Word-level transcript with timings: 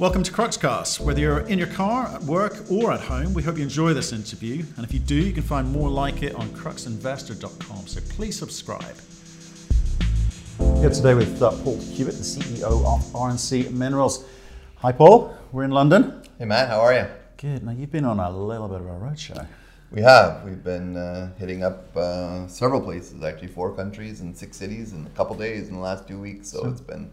Welcome 0.00 0.24
to 0.24 0.32
Cruxcast. 0.32 0.98
Whether 0.98 1.20
you're 1.20 1.38
in 1.46 1.56
your 1.56 1.68
car, 1.68 2.08
at 2.08 2.20
work, 2.24 2.68
or 2.68 2.90
at 2.90 2.98
home, 2.98 3.32
we 3.32 3.44
hope 3.44 3.58
you 3.58 3.62
enjoy 3.62 3.94
this 3.94 4.12
interview. 4.12 4.64
And 4.76 4.84
if 4.84 4.92
you 4.92 4.98
do, 4.98 5.14
you 5.14 5.32
can 5.32 5.44
find 5.44 5.70
more 5.70 5.88
like 5.88 6.24
it 6.24 6.34
on 6.34 6.48
cruxinvestor.com. 6.48 7.86
So 7.86 8.00
please 8.08 8.36
subscribe. 8.36 8.96
Here 10.80 10.90
today 10.90 11.14
with 11.14 11.40
uh, 11.40 11.52
Paul 11.62 11.76
Huet, 11.76 12.06
the 12.06 12.24
CEO 12.24 12.84
of 12.84 13.04
RNC 13.12 13.70
Minerals. 13.70 14.24
Hi, 14.78 14.90
Paul. 14.90 15.32
We're 15.52 15.62
in 15.62 15.70
London. 15.70 16.24
Hey, 16.40 16.44
Matt. 16.44 16.70
How 16.70 16.80
are 16.80 16.92
you? 16.92 17.06
Good. 17.36 17.62
Now 17.62 17.70
you've 17.70 17.92
been 17.92 18.04
on 18.04 18.18
a 18.18 18.36
little 18.36 18.66
bit 18.66 18.80
of 18.80 18.86
a 18.88 18.90
roadshow. 18.90 19.46
We 19.92 20.02
have. 20.02 20.42
We've 20.42 20.64
been 20.64 20.96
uh, 20.96 21.32
hitting 21.38 21.62
up 21.62 21.96
uh, 21.96 22.48
several 22.48 22.80
places, 22.80 23.22
actually, 23.22 23.46
four 23.46 23.72
countries 23.72 24.22
and 24.22 24.36
six 24.36 24.56
cities 24.56 24.92
in 24.92 25.06
a 25.06 25.10
couple 25.10 25.36
days 25.36 25.68
in 25.68 25.74
the 25.74 25.80
last 25.80 26.08
two 26.08 26.18
weeks. 26.18 26.50
So, 26.50 26.62
so 26.62 26.68
it's 26.68 26.80
been 26.80 27.12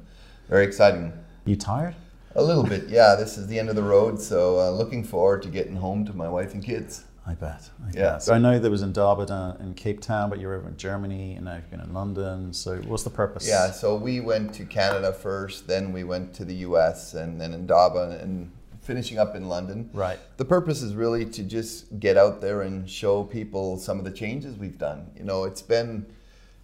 very 0.49 0.65
exciting. 0.65 1.13
You 1.45 1.55
tired? 1.55 1.93
A 2.35 2.43
little 2.43 2.63
bit, 2.63 2.87
yeah. 2.89 3.15
This 3.15 3.37
is 3.37 3.47
the 3.47 3.59
end 3.59 3.69
of 3.69 3.75
the 3.75 3.83
road, 3.83 4.19
so 4.21 4.59
uh, 4.59 4.71
looking 4.71 5.03
forward 5.03 5.41
to 5.43 5.49
getting 5.49 5.75
home 5.75 6.05
to 6.05 6.13
my 6.13 6.29
wife 6.29 6.53
and 6.53 6.63
kids. 6.63 7.03
I 7.25 7.33
bet. 7.33 7.69
I 7.83 7.91
yeah. 7.93 8.11
Bet. 8.13 8.23
So 8.23 8.33
I 8.33 8.39
know 8.39 8.57
there 8.57 8.71
was 8.71 8.81
Indaba 8.81 9.23
uh, 9.23 9.63
in 9.63 9.73
Cape 9.73 10.01
Town, 10.01 10.29
but 10.29 10.39
you're 10.39 10.55
over 10.55 10.67
in 10.67 10.77
Germany, 10.77 11.33
and 11.33 11.45
now 11.45 11.55
you've 11.55 11.69
been 11.69 11.81
in 11.81 11.93
London. 11.93 12.53
So 12.53 12.77
what's 12.87 13.03
the 13.03 13.09
purpose? 13.09 13.47
Yeah. 13.47 13.71
So 13.71 13.95
we 13.95 14.21
went 14.21 14.53
to 14.55 14.65
Canada 14.65 15.13
first, 15.13 15.67
then 15.67 15.91
we 15.91 16.03
went 16.03 16.33
to 16.35 16.45
the 16.45 16.55
U.S., 16.55 17.13
and 17.13 17.39
then 17.39 17.53
Indaba, 17.53 18.19
and 18.21 18.51
finishing 18.81 19.19
up 19.19 19.35
in 19.35 19.47
London. 19.47 19.89
Right. 19.93 20.19
The 20.37 20.45
purpose 20.45 20.81
is 20.81 20.95
really 20.95 21.25
to 21.25 21.43
just 21.43 21.99
get 21.99 22.17
out 22.17 22.41
there 22.41 22.61
and 22.61 22.89
show 22.89 23.23
people 23.23 23.77
some 23.77 23.99
of 23.99 24.05
the 24.05 24.11
changes 24.11 24.57
we've 24.57 24.77
done. 24.77 25.11
You 25.15 25.23
know, 25.23 25.43
it's 25.43 25.61
been 25.61 26.07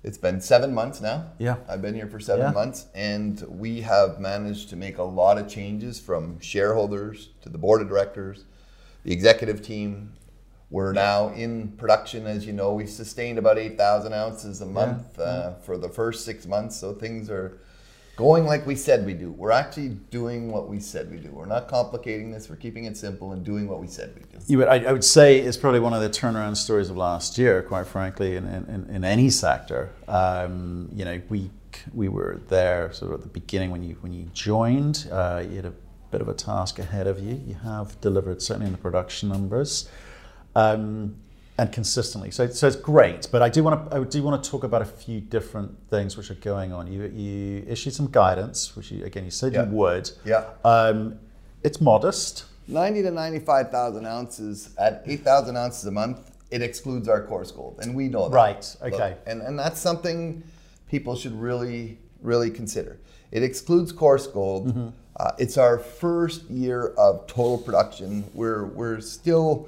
it's 0.03 0.17
been 0.17 0.41
seven 0.41 0.73
months 0.73 1.01
now. 1.01 1.31
Yeah. 1.37 1.57
I've 1.67 1.81
been 1.81 1.95
here 1.95 2.07
for 2.07 2.19
seven 2.19 2.47
yeah. 2.47 2.51
months, 2.51 2.85
and 2.93 3.41
we 3.47 3.81
have 3.81 4.19
managed 4.19 4.69
to 4.69 4.75
make 4.75 4.97
a 4.97 5.03
lot 5.03 5.37
of 5.37 5.47
changes 5.47 5.99
from 5.99 6.39
shareholders 6.39 7.29
to 7.41 7.49
the 7.49 7.57
board 7.57 7.81
of 7.81 7.89
directors, 7.89 8.45
the 9.03 9.11
executive 9.11 9.61
team. 9.61 10.13
We're 10.69 10.93
now 10.93 11.29
in 11.29 11.69
production, 11.69 12.27
as 12.27 12.45
you 12.45 12.53
know. 12.53 12.73
We've 12.73 12.89
sustained 12.89 13.37
about 13.37 13.57
8,000 13.57 14.13
ounces 14.13 14.61
a 14.61 14.65
month 14.65 15.15
yeah. 15.17 15.23
uh, 15.23 15.53
for 15.59 15.77
the 15.77 15.89
first 15.89 16.25
six 16.25 16.45
months, 16.45 16.75
so 16.75 16.93
things 16.93 17.29
are 17.29 17.59
going 18.17 18.45
like 18.45 18.65
we 18.65 18.75
said 18.75 19.05
we 19.05 19.13
do. 19.13 19.31
We're 19.31 19.51
actually 19.51 19.89
doing 20.09 20.51
what 20.51 20.67
we 20.67 20.79
said 20.79 21.09
we 21.09 21.17
do. 21.17 21.29
We're 21.29 21.45
not 21.45 21.69
complicating 21.69 22.31
this. 22.31 22.49
We're 22.49 22.57
keeping 22.57 22.85
it 22.85 22.97
simple 22.97 23.31
and 23.31 23.45
doing 23.45 23.69
what 23.69 23.79
we 23.79 23.87
said 23.87 24.13
we 24.15 24.21
do. 24.21 24.43
You 24.47 24.57
would, 24.57 24.67
I, 24.67 24.83
I 24.83 24.91
would 24.91 25.05
say 25.05 25.39
it's 25.39 25.55
probably 25.55 25.79
one 25.79 25.93
of 25.93 26.01
the 26.01 26.09
turnaround 26.09 26.57
stories 26.57 26.89
of 26.89 26.97
last 26.97 27.37
year, 27.37 27.61
quite 27.61 27.87
frankly, 27.87 28.35
in, 28.35 28.45
in, 28.45 28.87
in 28.89 29.05
any 29.05 29.29
sector. 29.29 29.93
Um, 30.07 30.89
you 30.93 31.05
know, 31.05 31.21
we 31.29 31.51
we 31.93 32.09
were 32.09 32.41
there 32.47 32.91
sort 32.91 33.11
of 33.11 33.19
at 33.19 33.23
the 33.23 33.39
beginning 33.39 33.69
when 33.69 33.83
you 33.83 33.95
when 34.01 34.11
you 34.11 34.25
joined. 34.33 35.07
Uh, 35.11 35.43
you 35.47 35.57
had 35.57 35.65
a 35.65 35.73
bit 36.09 36.21
of 36.21 36.27
a 36.27 36.33
task 36.33 36.79
ahead 36.79 37.05
of 37.05 37.19
you. 37.19 37.39
You 37.45 37.53
have 37.63 38.01
delivered 38.01 38.41
certainly 38.41 38.65
in 38.65 38.73
the 38.73 38.79
production 38.79 39.29
numbers. 39.29 39.89
Um, 40.55 41.17
and 41.57 41.71
consistently. 41.71 42.31
So, 42.31 42.47
so 42.47 42.67
it's 42.67 42.75
great. 42.75 43.27
But 43.31 43.41
I 43.41 43.49
do 43.49 43.63
want 43.63 43.89
to 43.89 43.97
I 43.97 44.03
do 44.03 44.21
want 44.23 44.43
to 44.43 44.49
talk 44.49 44.63
about 44.63 44.81
a 44.81 44.85
few 44.85 45.19
different 45.19 45.75
things 45.89 46.15
which 46.15 46.29
are 46.29 46.35
going 46.35 46.71
on. 46.71 46.91
You 46.91 47.05
you 47.05 47.65
issued 47.67 47.93
some 47.93 48.07
guidance, 48.11 48.75
which 48.75 48.91
you, 48.91 49.03
again 49.03 49.25
you 49.25 49.31
said 49.31 49.53
yeah. 49.53 49.65
you 49.65 49.71
would. 49.71 50.11
Yeah. 50.23 50.45
Um, 50.63 51.19
it's 51.63 51.81
modest. 51.81 52.45
Ninety 52.67 53.01
to 53.01 53.11
ninety-five 53.11 53.71
thousand 53.71 54.05
ounces 54.05 54.75
at 54.77 55.03
eight 55.05 55.23
thousand 55.23 55.57
ounces 55.57 55.85
a 55.85 55.91
month. 55.91 56.31
It 56.51 56.61
excludes 56.61 57.09
our 57.09 57.25
coarse 57.25 57.51
gold, 57.51 57.79
and 57.81 57.95
we 57.95 58.07
know 58.07 58.29
that. 58.29 58.35
Right. 58.35 58.75
Okay. 58.81 59.09
Look, 59.09 59.19
and 59.25 59.41
and 59.41 59.57
that's 59.57 59.79
something 59.79 60.43
people 60.89 61.15
should 61.15 61.33
really 61.39 61.97
really 62.21 62.51
consider. 62.51 62.99
It 63.31 63.43
excludes 63.43 63.91
coarse 63.91 64.27
gold. 64.27 64.67
Mm-hmm. 64.67 64.89
Uh, 65.19 65.31
it's 65.39 65.57
our 65.57 65.79
first 65.79 66.43
year 66.49 66.89
of 66.97 67.25
total 67.25 67.57
production. 67.57 68.23
We're 68.33 68.65
we're 68.65 69.01
still 69.01 69.67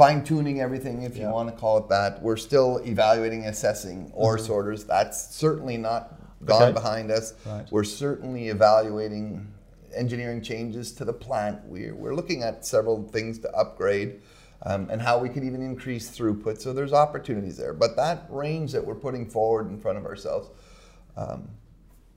fine 0.00 0.24
tuning 0.24 0.62
everything, 0.62 1.02
if 1.02 1.14
you 1.14 1.28
want 1.28 1.46
to 1.46 1.54
call 1.54 1.76
it 1.76 1.86
that. 1.86 2.22
We're 2.22 2.38
still 2.38 2.78
evaluating, 2.86 3.44
assessing 3.44 4.10
ore 4.14 4.38
mm-hmm. 4.38 4.46
sorters. 4.46 4.84
That's 4.84 5.34
certainly 5.36 5.76
not 5.76 6.14
gone 6.46 6.62
okay. 6.62 6.72
behind 6.72 7.10
us. 7.10 7.34
Right. 7.44 7.66
We're 7.70 7.84
certainly 7.84 8.48
evaluating 8.48 9.46
engineering 9.94 10.40
changes 10.40 10.92
to 10.92 11.04
the 11.04 11.12
plant. 11.12 11.62
We're, 11.66 11.94
we're 11.94 12.14
looking 12.14 12.42
at 12.42 12.64
several 12.64 13.06
things 13.08 13.40
to 13.40 13.52
upgrade. 13.54 14.22
Um, 14.62 14.88
and 14.90 15.02
how 15.02 15.18
we 15.18 15.28
can 15.28 15.46
even 15.46 15.60
increase 15.60 16.10
throughput. 16.10 16.62
So 16.62 16.72
there's 16.72 16.94
opportunities 16.94 17.58
there. 17.58 17.74
But 17.74 17.96
that 17.96 18.24
range 18.30 18.72
that 18.72 18.86
we're 18.86 18.94
putting 18.94 19.28
forward 19.28 19.68
in 19.68 19.78
front 19.78 19.98
of 19.98 20.06
ourselves, 20.06 20.48
um, 21.16 21.48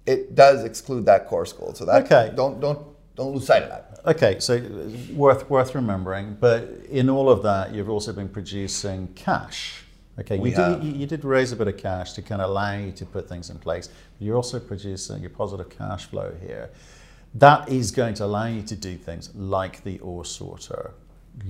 it 0.06 0.36
does 0.36 0.64
exclude 0.64 1.06
that 1.06 1.28
coarse 1.28 1.52
gold. 1.52 1.76
So 1.76 1.84
that 1.86 2.06
okay. 2.06 2.34
don't 2.36 2.60
don't 2.62 2.86
don't 3.16 3.34
lose 3.34 3.46
sight 3.46 3.64
of 3.64 3.70
that. 3.70 4.00
Okay, 4.06 4.40
so 4.40 4.56
uh, 4.56 5.14
worth 5.14 5.50
worth 5.50 5.76
remembering. 5.76 6.38
But 6.40 6.70
in 6.90 7.10
all 7.10 7.30
of 7.30 7.44
that, 7.44 7.74
you've 7.74 7.90
also 7.90 8.14
been 8.14 8.30
producing 8.30 9.08
cash. 9.14 9.84
Okay, 10.20 10.38
we 10.38 10.52
you 10.52 10.56
did, 10.56 10.84
you, 10.84 11.08
did 11.08 11.26
raise 11.26 11.52
a 11.52 11.56
bit 11.56 11.68
of 11.68 11.78
cash 11.78 12.14
to 12.14 12.22
kind 12.22 12.40
of 12.40 12.50
allow 12.52 12.78
you 12.78 12.92
to 12.92 13.06
put 13.06 13.28
things 13.28 13.50
in 13.50 13.58
place. 13.58 13.90
You're 14.20 14.36
also 14.36 14.60
producing 14.60 15.22
your 15.22 15.32
positive 15.32 15.70
cash 15.70 16.06
flow 16.06 16.36
here. 16.40 16.70
That 17.34 17.68
is 17.70 17.90
going 17.90 18.14
to 18.16 18.26
allow 18.26 18.46
you 18.46 18.62
to 18.62 18.76
do 18.76 18.96
things 18.96 19.34
like 19.34 19.84
the 19.84 19.98
ore 20.00 20.24
sorter, 20.24 20.92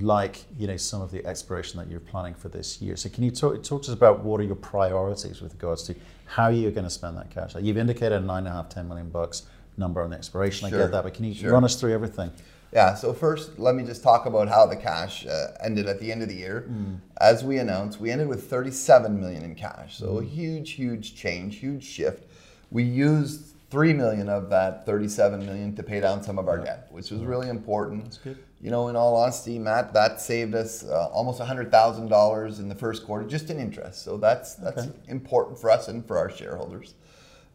like 0.00 0.44
you 0.58 0.66
know 0.66 0.78
some 0.78 1.02
of 1.02 1.10
the 1.10 1.26
exploration 1.26 1.78
that 1.78 1.90
you're 1.90 2.00
planning 2.00 2.34
for 2.34 2.48
this 2.48 2.80
year. 2.80 2.96
So 2.96 3.10
can 3.10 3.22
you 3.22 3.30
talk, 3.30 3.62
talk 3.62 3.82
to 3.82 3.90
us 3.90 3.94
about 3.94 4.20
what 4.20 4.40
are 4.40 4.44
your 4.44 4.56
priorities 4.56 5.42
with 5.42 5.52
regards 5.52 5.82
to 5.84 5.94
how 6.24 6.48
you're 6.48 6.70
going 6.70 6.84
to 6.84 6.90
spend 6.90 7.18
that 7.18 7.30
cash? 7.30 7.54
You've 7.60 7.76
indicated 7.76 8.24
nine 8.24 8.46
and 8.46 8.48
a 8.48 8.52
half, 8.52 8.70
ten 8.70 8.88
million 8.88 9.10
bucks 9.10 9.42
number 9.76 10.02
on 10.02 10.10
the 10.10 10.16
exploration. 10.16 10.68
Sure. 10.68 10.78
I 10.78 10.82
get 10.82 10.92
that, 10.92 11.04
but 11.04 11.14
can 11.14 11.24
you 11.24 11.34
sure. 11.34 11.52
run 11.52 11.64
us 11.64 11.76
through 11.76 11.92
everything? 11.92 12.30
Yeah, 12.72 12.94
so 12.94 13.12
first, 13.12 13.56
let 13.58 13.76
me 13.76 13.84
just 13.84 14.02
talk 14.02 14.26
about 14.26 14.48
how 14.48 14.66
the 14.66 14.74
cash 14.74 15.26
uh, 15.26 15.52
ended 15.62 15.86
at 15.86 16.00
the 16.00 16.10
end 16.10 16.22
of 16.22 16.28
the 16.28 16.34
year. 16.34 16.66
Mm. 16.68 16.98
As 17.20 17.44
we 17.44 17.58
announced, 17.58 18.00
we 18.00 18.10
ended 18.10 18.26
with 18.26 18.50
37 18.50 19.20
million 19.20 19.44
in 19.44 19.54
cash. 19.54 19.96
So 19.96 20.14
mm. 20.14 20.22
a 20.22 20.24
huge, 20.24 20.72
huge 20.72 21.14
change, 21.14 21.58
huge 21.58 21.84
shift. 21.84 22.24
We 22.72 22.82
used 22.82 23.54
3 23.70 23.92
million 23.92 24.28
of 24.28 24.50
that 24.50 24.84
37 24.86 25.46
million 25.46 25.76
to 25.76 25.84
pay 25.84 26.00
down 26.00 26.22
some 26.22 26.36
of 26.36 26.48
our 26.48 26.58
yeah. 26.58 26.64
debt, 26.64 26.88
which 26.90 27.12
was 27.12 27.22
really 27.22 27.48
important. 27.48 28.04
That's 28.04 28.18
good. 28.18 28.38
You 28.60 28.70
know, 28.70 28.88
in 28.88 28.96
all 28.96 29.14
honesty, 29.14 29.58
Matt, 29.58 29.92
that 29.94 30.20
saved 30.20 30.54
us 30.54 30.84
uh, 30.84 31.08
almost 31.12 31.40
$100,000 31.40 32.58
in 32.58 32.68
the 32.68 32.74
first 32.74 33.04
quarter 33.04 33.28
just 33.28 33.50
in 33.50 33.60
interest. 33.60 34.02
So 34.02 34.16
that's 34.16 34.54
that's 34.54 34.86
okay. 34.86 34.92
important 35.08 35.60
for 35.60 35.70
us 35.70 35.88
and 35.88 36.04
for 36.04 36.18
our 36.18 36.30
shareholders. 36.30 36.94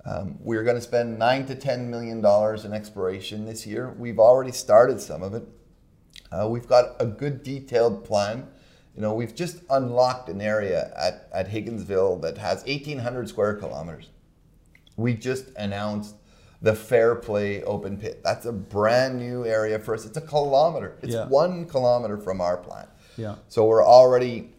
Um, 0.06 0.38
we're 0.40 0.64
going 0.64 0.78
to 0.78 0.82
spend 0.82 1.20
nine 1.20 1.46
to 1.48 1.56
ten 1.56 1.90
million 1.90 2.22
dollars 2.22 2.66
in 2.66 2.74
exploration 2.74 3.46
this 3.46 3.68
year. 3.68 3.94
We've 3.98 4.20
already 4.20 4.52
started 4.52 5.02
some 5.02 5.24
of 5.24 5.34
it. 5.34 5.44
Uh, 6.32 6.48
we've 6.50 6.68
got 6.68 6.96
a 7.00 7.06
good 7.06 7.44
detailed 7.44 8.06
plan. 8.06 8.48
You 8.96 9.02
know, 9.02 9.14
we've 9.14 9.36
just 9.36 9.58
unlocked 9.70 10.30
an 10.30 10.42
area 10.42 10.92
at, 10.98 11.30
at 11.34 11.50
Higginsville 11.50 12.22
that 12.22 12.38
has 12.38 12.64
1,800 12.66 13.30
square 13.30 13.56
kilometers. 13.56 14.10
We 14.96 15.14
just 15.14 15.50
announced 15.56 16.16
the 16.62 16.76
Fairplay 16.76 17.64
open 17.64 17.98
pit. 17.98 18.22
That's 18.24 18.46
a 18.46 18.52
brand 18.52 19.18
new 19.18 19.46
area 19.46 19.80
for 19.80 19.94
us. 19.94 20.06
It's 20.06 20.18
a 20.18 20.22
kilometer. 20.22 20.98
It's 21.02 21.14
yeah. 21.14 21.28
one 21.28 21.66
kilometer 21.66 22.18
from 22.18 22.42
our 22.42 22.58
plant. 22.58 22.90
Yeah. 23.16 23.36
So 23.48 23.66
we're 23.66 23.86
already 23.86 24.52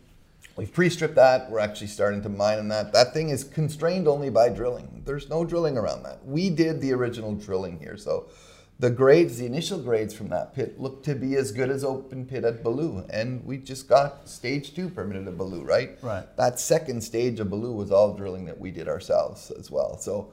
We've 0.61 0.71
pre-stripped 0.71 1.15
that. 1.15 1.51
We're 1.51 1.59
actually 1.59 1.87
starting 1.87 2.21
to 2.21 2.29
mine 2.29 2.59
in 2.59 2.69
that. 2.69 2.93
That 2.93 3.15
thing 3.15 3.31
is 3.31 3.45
constrained 3.45 4.07
only 4.07 4.29
by 4.29 4.51
drilling. 4.51 5.01
There's 5.07 5.31
no 5.31 5.43
drilling 5.43 5.79
around 5.79 6.03
that. 6.03 6.23
We 6.27 6.51
did 6.51 6.83
the 6.83 6.93
original 6.93 7.35
drilling 7.35 7.79
here. 7.79 7.97
So 7.97 8.29
the 8.79 8.91
grades, 8.91 9.39
the 9.39 9.47
initial 9.47 9.79
grades 9.79 10.13
from 10.13 10.29
that 10.29 10.55
pit 10.55 10.79
look 10.79 11.03
to 11.05 11.15
be 11.15 11.35
as 11.37 11.51
good 11.51 11.71
as 11.71 11.83
open 11.83 12.27
pit 12.27 12.45
at 12.45 12.63
Baloo. 12.63 13.07
And 13.09 13.43
we 13.47 13.57
just 13.57 13.89
got 13.89 14.29
stage 14.29 14.75
two 14.75 14.91
permitted 14.91 15.27
at 15.27 15.39
Baloo, 15.39 15.63
right? 15.63 15.97
Right. 16.03 16.27
That 16.37 16.61
second 16.61 17.01
stage 17.01 17.41
of 17.41 17.49
Baloo 17.49 17.73
was 17.73 17.91
all 17.91 18.13
drilling 18.13 18.45
that 18.45 18.61
we 18.61 18.71
did 18.71 18.87
ourselves 18.87 19.51
as 19.53 19.71
well. 19.71 19.97
So, 19.97 20.31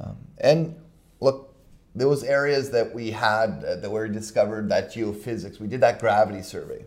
um, 0.00 0.16
and 0.38 0.74
look, 1.20 1.54
those 1.94 2.24
areas 2.24 2.72
that 2.72 2.92
we 2.92 3.12
had 3.12 3.64
uh, 3.64 3.76
that 3.76 3.90
were 3.92 4.08
discovered, 4.08 4.68
that 4.70 4.92
geophysics, 4.92 5.60
we 5.60 5.68
did 5.68 5.82
that 5.82 6.00
gravity 6.00 6.42
survey 6.42 6.84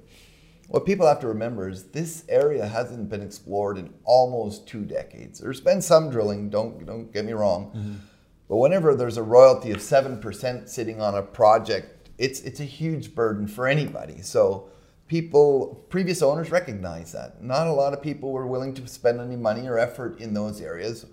what 0.68 0.86
people 0.86 1.06
have 1.08 1.20
to 1.20 1.28
remember 1.28 1.70
is 1.70 1.86
this 1.86 2.26
area 2.28 2.66
hasn't 2.66 3.10
been 3.10 3.22
explored 3.22 3.78
in 3.78 3.94
almost 4.04 4.68
two 4.68 4.84
decades. 4.84 5.40
There's 5.40 5.62
been 5.62 5.82
some 5.82 6.10
drilling, 6.10 6.50
don't, 6.50 6.86
don't 6.86 7.12
get 7.14 7.26
me 7.26 7.34
wrong. 7.34 7.72
Mm-hmm. 7.76 7.94
But 8.50 8.58
whenever 8.58 8.96
there's 8.96 9.18
a 9.18 9.24
royalty 9.24 9.72
of 9.72 9.78
7% 9.78 10.70
sitting 10.70 11.02
on 11.02 11.16
a 11.16 11.22
project, 11.22 12.10
it's, 12.18 12.42
it's 12.42 12.60
a 12.60 12.66
huge 12.66 13.16
burden 13.16 13.48
for 13.48 13.68
anybody. 13.68 14.22
So 14.22 14.70
people, 15.08 15.86
previous 15.90 16.22
owners 16.22 16.52
recognize 16.52 17.12
that. 17.12 17.44
Not 17.44 17.68
a 17.68 17.74
lot 17.74 17.94
of 17.94 18.02
people 18.02 18.32
were 18.32 18.48
willing 18.48 18.74
to 18.76 18.88
spend 18.88 19.20
any 19.20 19.36
money 19.36 19.68
or 19.68 19.78
effort 19.78 20.20
in 20.20 20.34
those 20.34 20.62
areas. 20.62 21.06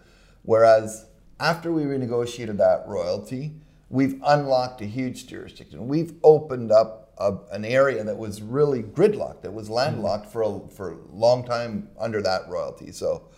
Whereas 0.43 1.07
after 1.41 1.73
we 1.73 1.83
renegotiated 1.83 2.59
that 2.59 2.85
royalty, 2.87 3.55
we've 3.89 4.21
unlocked 4.25 4.81
a 4.81 4.87
huge 4.87 5.27
jurisdiction. 5.27 5.89
We've 5.89 6.15
opened 6.23 6.71
up 6.71 7.02
a, 7.19 7.35
an 7.51 7.65
area 7.65 8.03
that 8.05 8.17
was 8.17 8.43
really 8.43 8.83
gridlocked, 8.83 9.43
that 9.43 9.53
was 9.53 9.69
landlocked 9.69 10.27
for 10.27 10.43
a, 10.43 10.61
for 10.69 10.93
a 10.93 10.97
long 11.13 11.45
time 11.45 11.89
under 11.99 12.23
that 12.23 12.49
royalty. 12.49 12.93
So, 12.93 13.29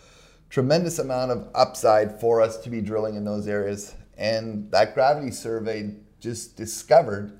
tremendous 0.49 0.99
amount 0.99 1.31
of 1.31 1.49
upside 1.53 2.19
for 2.19 2.41
us 2.41 2.57
to 2.57 2.69
be 2.69 2.81
drilling 2.81 3.15
in 3.15 3.25
those 3.25 3.47
areas. 3.47 3.95
And 4.17 4.71
that 4.71 4.93
gravity 4.93 5.31
survey 5.31 5.95
just 6.19 6.55
discovered 6.55 7.39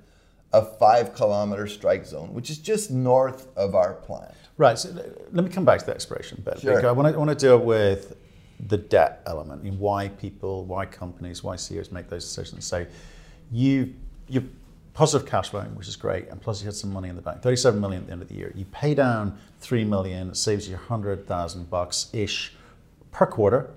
a 0.52 0.62
five 0.62 1.14
kilometer 1.14 1.66
strike 1.66 2.04
zone, 2.04 2.32
which 2.34 2.50
is 2.50 2.58
just 2.58 2.90
north 2.90 3.48
of 3.56 3.74
our 3.74 3.94
plant. 3.94 4.34
Right. 4.58 4.78
So 4.78 4.90
let 5.32 5.44
me 5.44 5.50
come 5.50 5.64
back 5.64 5.80
to 5.80 5.86
the 5.86 5.94
exploration 5.94 6.42
bit. 6.44 6.60
Sure. 6.60 6.86
I 6.86 6.92
want 6.92 7.08
to, 7.08 7.14
I 7.14 7.16
want 7.16 7.30
to 7.30 7.36
deal 7.36 7.58
with 7.58 8.16
the 8.68 8.78
debt 8.78 9.22
element 9.26 9.62
and 9.62 9.78
why 9.78 10.08
people, 10.08 10.64
why 10.64 10.86
companies, 10.86 11.42
why 11.42 11.56
CEOs 11.56 11.92
make 11.92 12.08
those 12.08 12.24
decisions. 12.24 12.64
So 12.64 12.86
you 13.52 13.94
you 14.28 14.48
positive 14.96 15.28
cash 15.28 15.50
flow, 15.50 15.60
which 15.74 15.88
is 15.88 15.94
great, 15.94 16.26
and 16.28 16.40
plus 16.40 16.62
you 16.62 16.66
had 16.66 16.74
some 16.74 16.90
money 16.90 17.10
in 17.10 17.16
the 17.16 17.22
bank, 17.22 17.42
37 17.42 17.78
million 17.78 18.00
at 18.00 18.06
the 18.06 18.12
end 18.14 18.22
of 18.22 18.28
the 18.28 18.34
year. 18.34 18.50
You 18.56 18.64
pay 18.72 18.94
down 18.94 19.38
3 19.60 19.84
million, 19.84 20.30
it 20.30 20.38
saves 20.38 20.66
you 20.66 20.74
100,000 20.74 21.68
bucks 21.68 22.08
ish 22.14 22.54
per 23.12 23.26
quarter. 23.26 23.70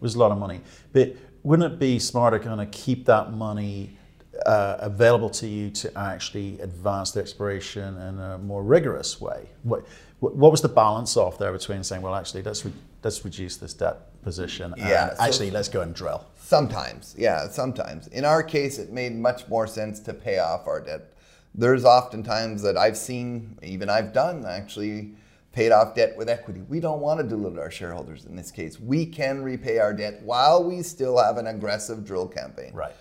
Was 0.00 0.16
a 0.16 0.18
lot 0.18 0.32
of 0.32 0.38
money. 0.38 0.60
But 0.92 1.16
wouldn't 1.44 1.72
it 1.72 1.78
be 1.78 2.00
smarter 2.00 2.40
kind 2.40 2.60
of 2.60 2.72
keep 2.72 3.06
that 3.06 3.32
money 3.32 3.96
uh, 4.44 4.78
available 4.80 5.30
to 5.30 5.46
you 5.46 5.70
to 5.70 5.96
actually 5.96 6.58
advance 6.60 7.12
the 7.12 7.20
exploration 7.20 7.96
in 7.96 8.18
a 8.18 8.38
more 8.38 8.64
rigorous 8.64 9.20
way? 9.20 9.48
What, 9.62 9.86
what 10.18 10.50
was 10.50 10.60
the 10.60 10.68
balance 10.68 11.16
off 11.16 11.38
there 11.38 11.52
between 11.52 11.84
saying, 11.84 12.02
well, 12.02 12.16
actually, 12.16 12.42
let's, 12.42 12.64
re- 12.64 12.72
let's 13.04 13.24
reduce 13.24 13.56
this 13.58 13.74
debt 13.74 13.98
position 14.24 14.74
Yeah, 14.76 15.14
so- 15.14 15.22
actually 15.22 15.50
let's 15.50 15.68
go 15.68 15.82
and 15.82 15.94
drill? 15.94 16.24
Sometimes, 16.36 17.14
yeah, 17.16 17.48
sometimes. 17.48 18.06
In 18.08 18.24
our 18.24 18.42
case, 18.42 18.78
it 18.78 18.92
made 18.92 19.14
much 19.14 19.48
more 19.48 19.66
sense 19.66 20.00
to 20.00 20.12
pay 20.12 20.38
off 20.38 20.66
our 20.66 20.80
debt. 20.80 21.12
There's 21.54 21.84
often 21.84 22.22
times 22.22 22.62
that 22.62 22.76
I've 22.76 22.96
seen, 22.96 23.58
even 23.62 23.88
I've 23.88 24.12
done 24.12 24.44
actually, 24.44 25.12
paid 25.52 25.70
off 25.70 25.94
debt 25.94 26.16
with 26.16 26.28
equity. 26.28 26.62
We 26.68 26.80
don't 26.80 27.00
want 27.00 27.20
to 27.20 27.26
dilute 27.26 27.58
our 27.58 27.70
shareholders 27.70 28.24
in 28.24 28.34
this 28.34 28.50
case. 28.50 28.80
We 28.80 29.06
can 29.06 29.42
repay 29.42 29.78
our 29.78 29.94
debt 29.94 30.20
while 30.22 30.64
we 30.64 30.82
still 30.82 31.16
have 31.16 31.36
an 31.38 31.46
aggressive 31.46 32.04
drill 32.04 32.26
campaign. 32.26 32.72
Right. 32.74 32.92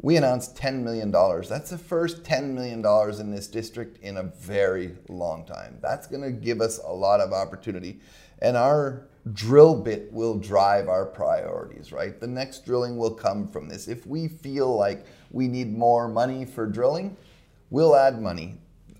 We 0.00 0.16
announced 0.16 0.54
$10 0.56 0.82
million. 0.82 1.10
That's 1.10 1.70
the 1.70 1.78
first 1.78 2.22
$10 2.22 2.50
million 2.52 2.84
in 3.20 3.30
this 3.32 3.48
district 3.48 3.98
in 4.02 4.18
a 4.18 4.22
very 4.22 4.96
long 5.08 5.44
time. 5.44 5.78
That's 5.82 6.06
going 6.06 6.22
to 6.22 6.30
give 6.30 6.60
us 6.60 6.78
a 6.86 6.92
lot 6.92 7.20
of 7.20 7.32
opportunity. 7.32 7.98
And 8.40 8.56
our 8.56 9.08
drill 9.32 9.74
bit 9.74 10.12
will 10.12 10.38
drive 10.38 10.88
our 10.88 11.04
priorities, 11.04 11.90
right? 11.90 12.20
The 12.20 12.28
next 12.28 12.64
drilling 12.64 12.96
will 12.96 13.10
come 13.10 13.48
from 13.48 13.68
this. 13.68 13.88
If 13.88 14.06
we 14.06 14.28
feel 14.28 14.76
like 14.76 15.04
we 15.32 15.48
need 15.48 15.76
more 15.76 16.06
money 16.08 16.44
for 16.44 16.66
drilling, 16.66 17.16
we'll 17.70 17.96
add 17.96 18.22
money. 18.22 18.56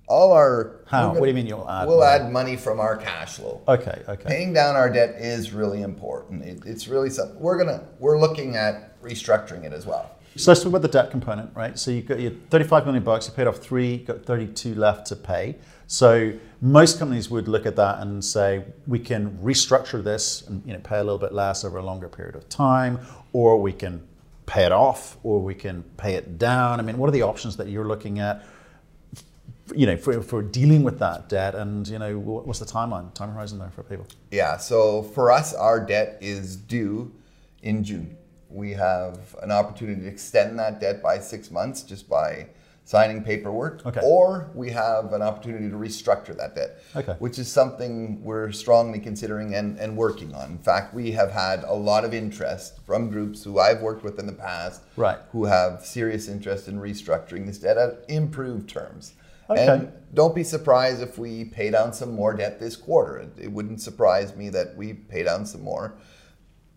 All 0.09 0.33
our 0.33 0.81
How? 0.87 1.09
gonna- 1.09 1.21
What 1.21 1.27
do 1.27 1.31
you 1.31 1.35
mean 1.37 1.47
you'll 1.47 1.69
add 1.71 1.87
We'll 1.87 2.01
money? 2.01 2.25
add 2.25 2.33
money 2.33 2.57
from 2.57 2.81
our 2.81 2.97
cash 2.97 3.37
flow. 3.37 3.61
Okay, 3.69 4.03
okay. 4.09 4.25
Paying 4.29 4.53
down 4.53 4.75
our 4.75 4.91
debt 4.91 5.11
is 5.21 5.53
really 5.53 5.83
important. 5.83 6.43
It, 6.43 6.63
it's 6.67 6.89
really 6.89 7.11
something 7.11 7.39
we're 7.39 7.59
gonna 7.59 7.85
we're 8.01 8.19
looking 8.19 8.57
at 8.57 9.01
restructuring 9.03 9.65
it 9.65 9.73
as 9.73 9.87
well. 9.87 10.11
So 10.37 10.51
let's 10.51 10.63
talk 10.63 10.71
about 10.71 10.83
the 10.83 10.89
debt 10.89 11.11
component, 11.11 11.55
right? 11.57 11.79
So 11.79 11.91
you've 11.91 12.07
got 12.07 12.21
your 12.21 12.33
35 12.51 12.87
million 12.87 13.03
bucks, 13.03 13.27
you 13.27 13.35
paid 13.35 13.47
off 13.47 13.57
three, 13.57 13.99
got 13.99 14.25
32 14.25 14.75
left 14.75 15.07
to 15.09 15.17
pay. 15.17 15.57
So 15.89 16.35
most 16.61 16.99
companies 16.99 17.31
would 17.31 17.49
look 17.49 17.65
at 17.65 17.77
that 17.77 18.01
and 18.01 18.23
say, 18.23 18.65
we 18.87 18.99
can 18.99 19.39
restructure 19.39 20.05
this 20.05 20.47
and 20.47 20.63
you 20.67 20.75
know, 20.75 20.81
pay 20.81 20.99
a 20.99 21.03
little 21.03 21.19
bit 21.19 21.33
less 21.33 21.65
over 21.65 21.79
a 21.79 21.83
longer 21.83 22.11
period 22.11 22.37
of 22.37 22.47
time, 22.51 23.01
or 23.33 23.61
we 23.61 23.73
can 23.73 24.07
pay 24.45 24.67
it 24.67 24.73
off, 24.73 25.17
or 25.23 25.41
we 25.41 25.55
can 25.55 25.83
pay 25.97 26.15
it 26.15 26.39
down. 26.39 26.79
I 26.79 26.83
mean, 26.83 26.99
what 26.99 27.09
are 27.09 27.13
the 27.13 27.23
options 27.23 27.57
that 27.57 27.69
you're 27.69 27.87
looking 27.87 28.19
at? 28.19 28.45
You 29.75 29.87
know, 29.87 29.97
for, 29.97 30.23
for 30.23 30.43
dealing 30.43 30.83
with 30.83 30.99
that 30.99 31.31
debt, 31.31 31.55
and 31.55 31.89
you 31.89 31.99
know, 31.99 32.19
what's 32.19 32.59
the 32.59 32.67
timeline, 32.67 33.13
time 33.15 33.33
horizon 33.33 33.59
there 33.59 33.71
for 33.71 33.83
people? 33.83 34.07
Yeah, 34.31 34.59
so 34.59 35.03
for 35.03 35.33
us, 35.33 35.55
our 35.55 35.85
debt 35.85 36.19
is 36.21 36.55
due 36.55 37.13
in 37.63 37.83
June. 37.83 38.18
We 38.51 38.73
have 38.73 39.37
an 39.43 39.51
opportunity 39.51 40.01
to 40.03 40.07
extend 40.09 40.59
that 40.59 40.81
debt 40.81 41.03
by 41.03 41.19
six 41.19 41.51
months 41.51 41.83
just 41.83 42.09
by 42.09 42.49
signing 42.85 43.23
paperwork. 43.23 43.85
Okay. 43.85 44.01
Or 44.03 44.51
we 44.55 44.71
have 44.71 45.13
an 45.13 45.21
opportunity 45.21 45.69
to 45.69 45.77
restructure 45.77 46.35
that 46.39 46.55
debt, 46.55 46.83
Okay. 46.97 47.17
which 47.19 47.39
is 47.39 47.47
something 47.53 48.25
we're 48.25 48.51
strongly 48.51 48.99
considering 48.99 49.55
and, 49.55 49.79
and 49.79 49.95
working 49.95 50.35
on. 50.35 50.53
In 50.53 50.59
fact, 50.59 50.95
we 50.95 51.13
have 51.13 51.31
had 51.31 51.65
a 51.65 51.75
lot 51.75 52.07
of 52.07 52.15
interest 52.15 52.81
from 52.87 53.11
groups 53.11 53.45
who 53.45 53.59
I've 53.59 53.83
worked 53.83 54.03
with 54.05 54.19
in 54.19 54.27
the 54.27 54.33
past 54.33 54.81
Right. 54.97 55.19
who 55.33 55.45
have 55.45 55.85
serious 55.85 56.29
interest 56.29 56.67
in 56.67 56.81
restructuring 56.81 57.45
this 57.45 57.59
debt 57.59 57.77
at 57.77 58.05
improved 58.09 58.71
terms. 58.71 59.13
Okay. 59.51 59.67
And 59.67 59.93
don't 60.15 60.35
be 60.35 60.43
surprised 60.45 61.03
if 61.03 61.19
we 61.19 61.45
pay 61.45 61.69
down 61.71 61.93
some 61.93 62.13
more 62.15 62.33
debt 62.33 62.59
this 62.59 62.75
quarter. 62.75 63.19
It, 63.19 63.33
it 63.39 63.53
wouldn't 63.53 63.83
surprise 63.83 64.35
me 64.35 64.49
that 64.49 64.75
we 64.79 64.95
pay 64.95 65.25
down 65.25 65.45
some 65.45 65.63
more. 65.63 65.95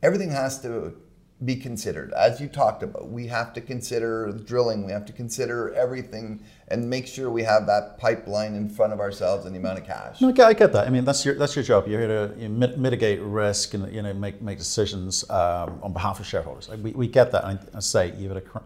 Everything 0.03 0.31
has 0.31 0.61
to 0.63 0.93
be 1.43 1.55
considered. 1.55 2.13
As 2.13 2.39
you 2.39 2.47
talked 2.47 2.83
about, 2.83 3.09
we 3.09 3.25
have 3.27 3.51
to 3.53 3.61
consider 3.61 4.31
drilling, 4.45 4.85
we 4.85 4.91
have 4.91 5.05
to 5.05 5.13
consider 5.13 5.73
everything 5.73 6.43
and 6.67 6.87
make 6.87 7.07
sure 7.07 7.31
we 7.31 7.43
have 7.43 7.65
that 7.65 7.97
pipeline 7.97 8.53
in 8.53 8.69
front 8.69 8.93
of 8.93 8.99
ourselves 8.99 9.45
and 9.45 9.55
the 9.55 9.59
amount 9.59 9.79
of 9.79 9.85
cash. 9.85 10.21
No, 10.21 10.29
I 10.29 10.31
get, 10.31 10.47
I 10.47 10.67
that. 10.67 10.87
I 10.87 10.89
mean, 10.89 11.03
that's 11.03 11.25
your 11.25 11.35
that's 11.35 11.55
your 11.55 11.63
job. 11.63 11.87
You're 11.87 11.99
here 11.99 12.27
to 12.27 12.39
you 12.39 12.49
mitigate 12.49 13.19
risk 13.21 13.73
and 13.73 13.91
you 13.93 14.01
know 14.01 14.13
make 14.13 14.41
make 14.41 14.59
decisions 14.59 15.27
um, 15.29 15.79
on 15.81 15.93
behalf 15.93 16.19
of 16.19 16.27
shareholders. 16.27 16.69
Like, 16.69 16.83
we, 16.83 16.91
we 16.91 17.07
get 17.07 17.31
that. 17.31 17.43
I, 17.43 17.57
I 17.73 17.79
say 17.79 18.13
you've 18.17 18.31
had 18.31 18.37
a 18.37 18.41
cr- 18.41 18.59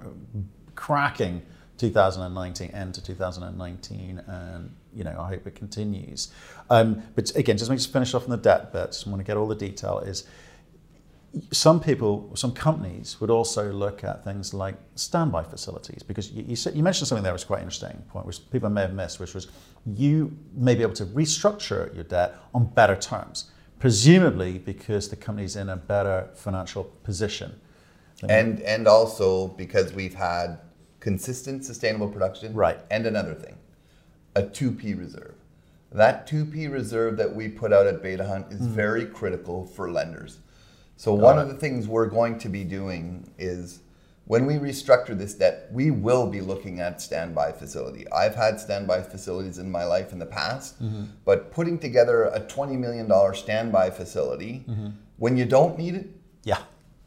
cracking 0.75 1.41
2019 1.77 2.71
end 2.71 2.93
to 2.95 3.03
2019, 3.03 4.19
and 4.27 4.75
you 4.93 5.03
know 5.03 5.19
I 5.19 5.29
hope 5.29 5.47
it 5.47 5.55
continues. 5.55 6.31
Um, 6.69 7.03
but 7.15 7.33
again, 7.35 7.57
just 7.57 7.69
make 7.69 7.77
us 7.77 7.85
finish 7.85 8.13
off 8.13 8.25
on 8.25 8.31
the 8.31 8.37
debt 8.37 8.73
bit. 8.73 8.87
Just 8.87 9.07
want 9.07 9.19
to 9.19 9.23
get 9.23 9.37
all 9.37 9.47
the 9.47 9.55
detail. 9.55 9.99
Is 9.99 10.25
some 11.51 11.79
people, 11.79 12.31
some 12.35 12.53
companies 12.53 13.19
would 13.19 13.29
also 13.29 13.71
look 13.71 14.03
at 14.03 14.23
things 14.23 14.53
like 14.53 14.75
standby 14.95 15.43
facilities 15.43 16.03
because 16.03 16.31
you, 16.31 16.43
you, 16.47 16.55
said, 16.55 16.75
you 16.75 16.83
mentioned 16.83 17.07
something 17.07 17.23
there 17.23 17.33
was 17.33 17.43
quite 17.43 17.59
interesting 17.59 18.01
point, 18.09 18.25
which 18.25 18.39
people 18.51 18.69
may 18.69 18.81
have 18.81 18.93
missed, 18.93 19.19
which 19.19 19.33
was 19.33 19.47
you 19.85 20.35
may 20.53 20.75
be 20.75 20.81
able 20.81 20.93
to 20.93 21.05
restructure 21.05 21.93
your 21.93 22.03
debt 22.03 22.35
on 22.53 22.65
better 22.65 22.95
terms, 22.95 23.51
presumably 23.79 24.57
because 24.59 25.09
the 25.09 25.15
company's 25.15 25.55
in 25.55 25.69
a 25.69 25.75
better 25.75 26.29
financial 26.35 26.85
position. 27.03 27.59
And 28.29 28.61
and 28.61 28.87
also 28.87 29.49
because 29.49 29.91
we've 29.93 30.15
had 30.15 30.59
consistent 31.01 31.65
sustainable 31.65 32.07
production. 32.07 32.53
Right. 32.53 32.79
And 32.89 33.05
another 33.05 33.33
thing, 33.33 33.57
a 34.35 34.41
2P 34.41 34.97
reserve. 34.97 35.35
That 35.91 36.27
2P 36.27 36.71
reserve 36.71 37.17
that 37.17 37.35
we 37.35 37.47
put 37.47 37.71
out 37.71 37.87
at 37.87 38.01
Beta 38.01 38.25
Hunt 38.25 38.51
is 38.51 38.61
mm. 38.61 38.69
very 38.69 39.05
critical 39.05 39.65
for 39.65 39.91
lenders. 39.91 40.39
So 40.97 41.13
one 41.13 41.37
of 41.37 41.47
the 41.49 41.55
things 41.55 41.87
we're 41.87 42.07
going 42.07 42.39
to 42.39 42.49
be 42.49 42.63
doing 42.63 43.29
is 43.37 43.81
when 44.25 44.45
we 44.45 44.55
restructure 44.55 45.15
this 45.17 45.35
debt, 45.35 45.67
we 45.71 45.91
will 45.91 46.27
be 46.27 46.41
looking 46.41 46.79
at 46.79 46.99
standby 47.01 47.51
facility. 47.51 48.09
I've 48.11 48.33
had 48.33 48.59
standby 48.59 49.03
facilities 49.03 49.59
in 49.59 49.69
my 49.69 49.83
life 49.83 50.11
in 50.13 50.19
the 50.19 50.25
past, 50.25 50.81
mm-hmm. 50.81 51.03
but 51.25 51.51
putting 51.51 51.77
together 51.77 52.23
a 52.25 52.39
$20 52.39 52.77
million 52.79 53.11
standby 53.35 53.91
facility 53.91 54.65
mm-hmm. 54.67 54.89
when 55.17 55.37
you 55.37 55.45
don't 55.45 55.77
need 55.77 55.95
it 55.95 56.07
Yeah. 56.43 56.59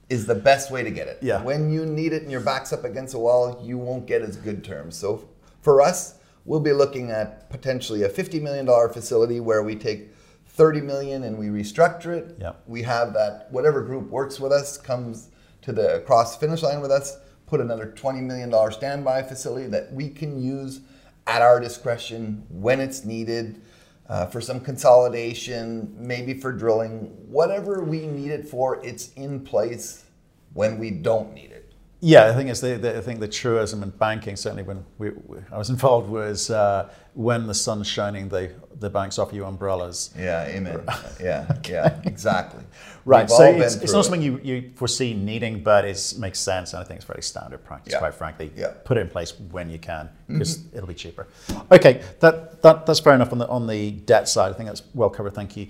is 0.09 0.27
the 0.27 0.35
best 0.35 0.71
way 0.71 0.85
to 0.85 0.91
get 0.91 1.09
it. 1.09 1.19
Yeah. 1.21 1.43
When 1.43 1.71
you 1.71 1.85
need 1.87 2.13
it 2.13 2.23
and 2.23 2.31
your 2.31 2.41
back's 2.41 2.73
up 2.73 2.85
against 2.85 3.15
a 3.15 3.19
wall, 3.19 3.61
you 3.65 3.79
won't 3.79 4.07
get 4.07 4.23
as 4.23 4.37
good 4.37 4.63
terms. 4.63 4.97
So 4.97 5.29
for 5.61 5.81
us, 5.81 6.15
we'll 6.45 6.61
be 6.61 6.73
looking 6.73 7.11
at 7.11 7.51
potentially 7.51 8.05
a 8.05 8.09
$50 8.09 8.41
million 8.41 8.67
facility 8.93 9.41
where 9.41 9.63
we 9.65 9.75
take 9.75 10.11
30 10.59 10.81
million 10.81 11.23
and 11.23 11.39
we 11.39 11.47
restructure 11.47 12.17
it. 12.19 12.37
Yeah. 12.41 12.53
We 12.67 12.83
have 12.83 13.13
that 13.13 13.47
whatever 13.53 13.81
group 13.81 14.11
works 14.11 14.41
with 14.41 14.51
us 14.51 14.77
comes 14.77 15.31
to 15.63 15.73
the 15.73 16.03
cross 16.05 16.37
finish 16.37 16.65
line 16.65 16.81
with 16.81 16.91
us, 16.91 17.17
put 17.47 17.61
another 17.61 17.87
20 17.87 18.21
million 18.23 18.51
dollar 18.51 18.73
standby 18.73 19.23
facility 19.23 19.69
that 19.69 19.93
we 19.93 20.09
can 20.11 20.43
use 20.43 20.81
at 21.29 21.43
our 21.43 21.61
discretion 21.61 22.45
when 22.51 22.81
it's 22.81 23.05
needed. 23.05 23.63
Uh, 24.09 24.25
for 24.25 24.41
some 24.41 24.59
consolidation, 24.59 25.95
maybe 25.99 26.33
for 26.33 26.51
drilling, 26.51 27.03
whatever 27.31 27.85
we 27.85 28.07
need 28.07 28.31
it 28.31 28.49
for, 28.49 28.83
it's 28.83 29.13
in 29.13 29.39
place 29.39 30.07
when 30.55 30.79
we 30.79 30.91
don't 30.91 31.35
need 31.35 31.51
it. 31.51 31.58
Yeah, 32.01 32.27
I 32.27 32.33
think 32.35 32.49
it's 32.49 32.61
the, 32.61 32.77
the 32.77 32.97
I 32.97 33.01
think 33.01 33.19
the 33.19 33.27
truism 33.27 33.83
in 33.83 33.91
banking 33.91 34.37
certainly 34.37 34.63
when 34.63 34.85
we, 34.99 35.11
we, 35.11 35.39
I 35.51 35.59
was 35.59 35.69
involved 35.77 36.09
was 36.09 36.49
uh, 36.51 36.89
when 37.15 37.47
the 37.49 37.55
sun's 37.55 37.89
shining, 37.89 38.29
the 38.29 38.53
the 38.79 38.89
banks 38.89 39.19
offer 39.19 39.35
you 39.35 39.45
umbrellas. 39.45 40.15
Yeah, 40.17 40.45
amen. 40.47 40.83
yeah, 41.21 41.53
yeah, 41.69 42.01
exactly. 42.05 42.63
Right, 43.05 43.23
We've 43.23 43.31
so 43.31 43.45
it's, 43.45 43.75
it's 43.77 43.93
not 43.93 44.01
it. 44.01 44.05
something 44.05 44.23
you, 44.23 44.39
you 44.45 44.71
foresee 44.77 45.15
needing, 45.15 45.65
but 45.65 45.85
it 45.85 46.15
makes 46.19 46.39
sense, 46.39 46.75
and 46.75 46.81
I 46.83 46.85
think 46.87 46.99
it's 46.99 47.07
very 47.07 47.23
standard 47.23 47.65
practice, 47.65 47.95
Yeah. 47.95 47.99
quite 48.01 48.15
frankly. 48.15 48.53
Yeah. 48.55 48.75
Put 48.85 48.99
it 48.99 49.01
in 49.01 49.09
place 49.09 49.33
when 49.51 49.69
you 49.69 49.79
can, 49.79 50.09
because 50.29 50.65
it'll 50.73 50.87
be 50.87 50.95
cheaper. 50.95 51.27
Okay, 51.73 52.03
that, 52.21 52.63
that 52.63 52.87
that's 52.87 53.01
fair 53.01 53.15
enough 53.15 53.33
on 53.33 53.39
the 53.39 53.49
on 53.49 53.67
the 53.67 53.91
debt 53.91 54.29
side. 54.29 54.51
I 54.53 54.55
think 54.55 54.69
that's 54.69 54.83
well 54.95 55.11
covered. 55.11 55.35
Thank 55.35 55.57
you. 55.57 55.67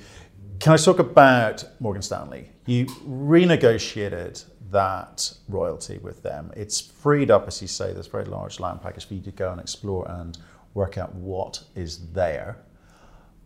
Can 0.58 0.72
I 0.72 0.76
talk 0.76 0.98
about 0.98 1.64
Morgan 1.80 2.02
Stanley? 2.02 2.50
You 2.66 2.86
renegotiated 3.06 4.44
that 4.70 5.32
royalty 5.48 5.98
with 5.98 6.22
them. 6.22 6.52
It's 6.56 6.80
freed 6.80 7.30
up, 7.30 7.46
as 7.46 7.60
you 7.62 7.68
say, 7.68 7.92
this 7.92 8.06
very 8.06 8.24
large 8.24 8.60
land 8.60 8.82
package 8.82 9.06
for 9.06 9.14
you 9.14 9.22
to 9.22 9.30
go 9.30 9.50
and 9.52 9.60
explore 9.60 10.08
and 10.10 10.36
work 10.74 10.98
out 10.98 11.14
what 11.14 11.62
is 11.74 12.12
there. 12.12 12.58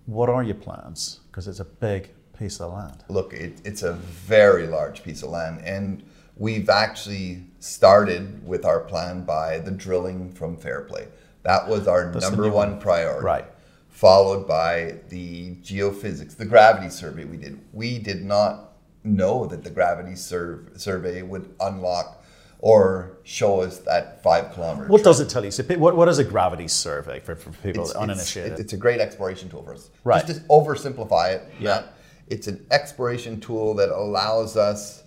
What 0.07 0.29
are 0.29 0.43
your 0.43 0.57
plans? 0.57 1.21
Because 1.31 1.47
it's 1.47 1.61
a 1.61 1.65
big 1.65 2.11
piece 2.39 2.61
of 2.61 2.73
land. 2.73 3.05
Look, 3.09 3.33
it, 3.33 3.61
it's 3.65 3.83
a 3.83 3.93
very 3.93 4.67
large 4.67 5.03
piece 5.05 5.23
of 5.23 5.31
land, 5.31 5.63
and 5.65 6.03
we've 6.37 6.69
actually 6.69 7.45
started 7.61 8.47
with 8.47 8.65
our 8.65 8.81
plan 8.81 9.25
by 9.25 9.59
the 9.59 9.71
drilling 9.71 10.33
from 10.33 10.57
Fairplay. 10.57 11.07
That 11.45 11.69
was 11.69 11.87
our 11.87 12.11
That's 12.11 12.25
number 12.25 12.45
one 12.45 12.73
one. 12.73 12.81
priority. 12.81 13.25
Right. 13.25 13.45
Followed 13.89 14.49
by 14.49 14.97
the 15.09 15.55
geophysics, 15.57 16.37
the 16.37 16.47
gravity 16.47 16.89
survey 16.91 17.25
we 17.25 17.37
did. 17.37 17.61
We 17.73 17.99
did 17.99 18.25
not 18.25 18.72
know 19.05 19.47
that 19.47 19.65
the 19.65 19.71
gravity 19.71 20.17
sur- 20.17 20.65
survey 20.77 21.23
would 21.23 21.55
unlock 21.61 22.23
or 22.59 23.19
show 23.25 23.61
us 23.61 23.79
that 23.79 24.23
five 24.23 24.53
kilometer. 24.55 24.89
What 24.89 25.03
does 25.03 25.19
it 25.19 25.29
tell 25.29 25.45
you? 25.45 25.51
So, 25.51 25.65
what, 25.65 25.97
what 25.97 26.09
is 26.09 26.19
a 26.19 26.25
gravity 26.25 26.69
survey 26.69 27.19
for, 27.19 27.35
for 27.35 27.51
people 27.51 27.85
it's, 27.85 27.93
uninitiated? 27.93 28.53
It's, 28.53 28.61
it's 28.61 28.73
a 28.73 28.77
great 28.77 29.01
exploration 29.01 29.49
tool 29.49 29.65
for 29.65 29.75
us. 29.75 29.91
Right. 30.05 30.25
Just 30.25 30.43
to 30.43 30.47
oversimplify 30.47 31.35
it, 31.35 31.53
Yeah. 31.59 31.69
Matt, 31.69 31.95
it's 32.29 32.47
an 32.47 32.65
exploration 32.71 33.41
tool 33.41 33.75
that 33.75 33.89
allows 33.89 34.57
us, 34.57 35.03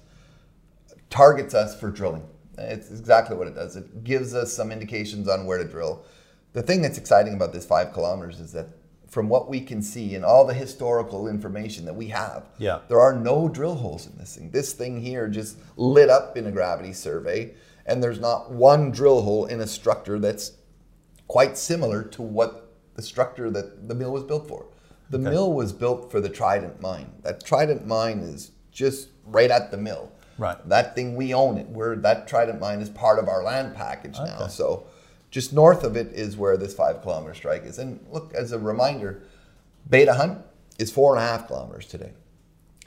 targets 1.09 1.53
us 1.53 1.79
for 1.79 1.89
drilling. 1.89 2.27
It's 2.57 2.89
exactly 2.89 3.37
what 3.37 3.47
it 3.47 3.55
does. 3.55 3.77
It 3.77 4.03
gives 4.03 4.35
us 4.35 4.51
some 4.53 4.71
indications 4.71 5.27
on 5.27 5.45
where 5.45 5.57
to 5.57 5.65
drill. 5.65 6.05
The 6.53 6.61
thing 6.61 6.81
that's 6.81 6.97
exciting 6.97 7.33
about 7.33 7.53
this 7.53 7.65
five 7.65 7.93
kilometers 7.93 8.39
is 8.39 8.51
that 8.51 8.67
from 9.15 9.29
what 9.29 9.47
we 9.47 9.61
can 9.61 9.81
see 9.81 10.13
and 10.13 10.25
all 10.25 10.45
the 10.45 10.53
historical 10.53 11.25
information 11.29 11.85
that 11.85 11.95
we 11.95 12.07
have, 12.07 12.43
Yeah. 12.57 12.79
there 12.89 12.99
are 12.99 13.13
no 13.13 13.47
drill 13.47 13.75
holes 13.75 14.05
in 14.05 14.17
this 14.17 14.35
thing. 14.35 14.51
This 14.51 14.73
thing 14.73 14.99
here 14.99 15.29
just 15.29 15.57
lit 15.77 16.09
up 16.09 16.35
in 16.35 16.45
a 16.45 16.51
gravity 16.51 16.91
survey, 16.91 17.53
and 17.85 18.03
there's 18.03 18.19
not 18.19 18.51
one 18.51 18.91
drill 18.91 19.21
hole 19.21 19.45
in 19.45 19.61
a 19.61 19.67
structure 19.67 20.19
that's 20.19 20.51
quite 21.29 21.57
similar 21.57 22.03
to 22.03 22.21
what 22.21 22.73
the 22.95 23.01
structure 23.01 23.49
that 23.49 23.87
the 23.87 23.95
mill 23.95 24.11
was 24.11 24.23
built 24.23 24.49
for. 24.49 24.65
The 25.09 25.19
mill 25.19 25.53
was 25.53 25.71
built 25.71 26.11
for 26.11 26.19
the 26.19 26.27
Trident 26.27 26.81
mine. 26.81 27.09
That 27.21 27.41
Trident 27.41 27.87
mine 27.87 28.19
is 28.19 28.51
just 28.69 29.07
right 29.23 29.49
at 29.49 29.71
the 29.71 29.77
mill. 29.77 30.11
Right. 30.37 30.57
That 30.67 30.93
thing 30.93 31.15
we 31.15 31.33
own 31.33 31.57
it. 31.57 31.69
We're 31.69 31.95
that 31.95 32.27
Trident 32.27 32.59
mine 32.59 32.81
is 32.81 32.89
part 32.89 33.17
of 33.19 33.29
our 33.29 33.43
land 33.43 33.75
package 33.75 34.17
now. 34.17 34.47
So 34.47 34.87
just 35.35 35.51
north 35.51 35.83
of 35.83 35.97
it 35.97 36.13
is 36.13 36.37
where 36.37 36.55
this 36.55 36.73
five 36.73 37.01
kilometer 37.01 37.33
strike 37.33 37.65
is. 37.65 37.77
And 37.77 37.99
look, 38.09 38.33
as 38.33 38.53
a 38.53 38.57
reminder, 38.57 39.21
Beta 39.89 40.13
Hunt 40.13 40.37
is 40.79 40.93
four 40.93 41.13
and 41.13 41.21
a 41.21 41.27
half 41.27 41.47
kilometers 41.47 41.87
today. 41.87 42.13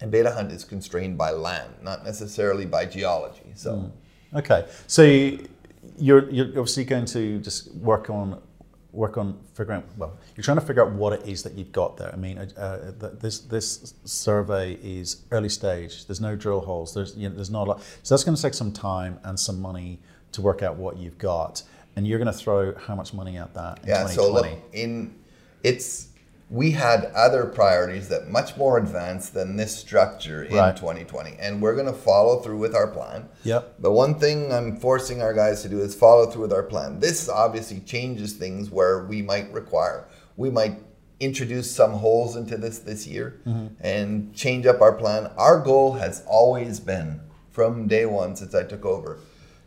And 0.00 0.11
Beta 0.11 0.33
Hunt 0.33 0.50
is 0.50 0.64
constrained 0.64 1.19
by 1.19 1.33
land, 1.33 1.75
not 1.83 2.07
necessarily 2.07 2.64
by 2.64 2.87
geology. 2.87 3.52
So 3.55 3.93
Okay, 4.35 4.67
so 4.87 5.02
you're 5.99 6.31
you're 6.31 6.49
obviously 6.49 6.85
going 6.85 7.05
to 7.19 7.38
just 7.40 7.75
work 7.75 8.09
on 8.09 8.40
work 8.93 9.19
on 9.19 9.38
figuring 9.52 9.83
out. 9.83 9.99
Well, 9.99 10.19
you're 10.35 10.43
trying 10.43 10.57
to 10.59 10.64
figure 10.64 10.87
out 10.87 10.93
what 10.93 11.12
it 11.12 11.28
is 11.28 11.43
that 11.43 11.52
you've 11.52 11.73
got 11.73 11.99
there. 11.99 12.11
I 12.11 12.17
mean, 12.17 12.38
uh, 12.38 12.43
uh, 12.57 13.09
this 13.21 13.40
this 13.40 13.93
survey 14.07 14.78
is 14.83 15.26
early 15.33 15.50
stage. 15.50 16.07
There's 16.07 16.23
no 16.23 16.35
drill 16.35 16.61
holes. 16.61 16.95
There's 16.95 17.14
you 17.14 17.28
know, 17.28 17.35
there's 17.35 17.50
not 17.50 17.67
a 17.67 17.73
lot. 17.73 17.83
So 18.02 18.14
that's 18.14 18.25
going 18.25 18.37
to 18.37 18.43
take 18.43 18.55
some 18.55 18.73
time 18.73 19.21
and 19.23 19.38
some 19.38 19.61
money 19.61 20.00
to 20.33 20.40
work 20.40 20.62
out 20.62 20.76
what 20.76 20.97
you've 20.97 21.19
got. 21.19 21.62
And 21.99 22.07
you're 22.07 22.21
going 22.21 22.33
to 22.33 22.38
throw 22.38 22.76
how 22.76 22.95
much 22.95 23.12
money 23.12 23.37
at 23.38 23.55
that 23.55 23.81
in 23.83 23.88
Yeah, 23.88 24.07
so 24.07 24.28
2020? 24.28 24.50
look, 24.50 24.64
in 24.73 25.17
it's 25.64 26.11
we 26.49 26.71
had 26.71 27.07
other 27.07 27.45
priorities 27.45 28.09
that 28.09 28.28
much 28.28 28.57
more 28.57 28.78
advanced 28.78 29.35
than 29.35 29.57
this 29.57 29.76
structure 29.76 30.45
in 30.45 30.55
Right. 30.55 30.76
2020, 30.76 31.37
and 31.40 31.61
we're 31.61 31.75
going 31.75 31.87
to 31.87 31.93
follow 31.93 32.38
through 32.38 32.59
with 32.59 32.73
our 32.73 32.87
plan. 32.87 33.28
Yep. 33.43 33.81
The 33.81 33.90
one 33.90 34.14
thing 34.14 34.52
I'm 34.52 34.76
forcing 34.76 35.21
our 35.21 35.35
guys 35.35 35.62
to 35.62 35.69
do 35.69 35.81
is 35.81 35.97
follow 35.97 36.31
through 36.31 36.43
with 36.43 36.52
our 36.52 36.62
plan. 36.62 37.00
This 37.00 37.28
obviously 37.28 37.81
changes 37.81 38.35
things 38.35 38.71
where 38.71 39.05
we 39.05 39.21
might 39.21 39.52
require, 39.52 40.07
we 40.37 40.50
might 40.50 40.78
introduce 41.19 41.69
some 41.69 41.95
holes 41.95 42.37
into 42.37 42.57
this 42.57 42.78
this 42.78 43.09
year 43.09 43.40
mm-hmm. 43.45 43.75
and 43.81 44.33
change 44.37 44.67
up 44.67 44.81
our 44.81 44.93
plan. 44.93 45.33
Our 45.37 45.59
goal 45.61 45.95
has 45.95 46.23
always 46.28 46.78
been 46.78 47.23
from 47.50 47.88
day 47.88 48.07
one 48.07 48.37
since 48.37 48.55
I 48.55 48.62
took 48.62 48.87
over 48.87 49.19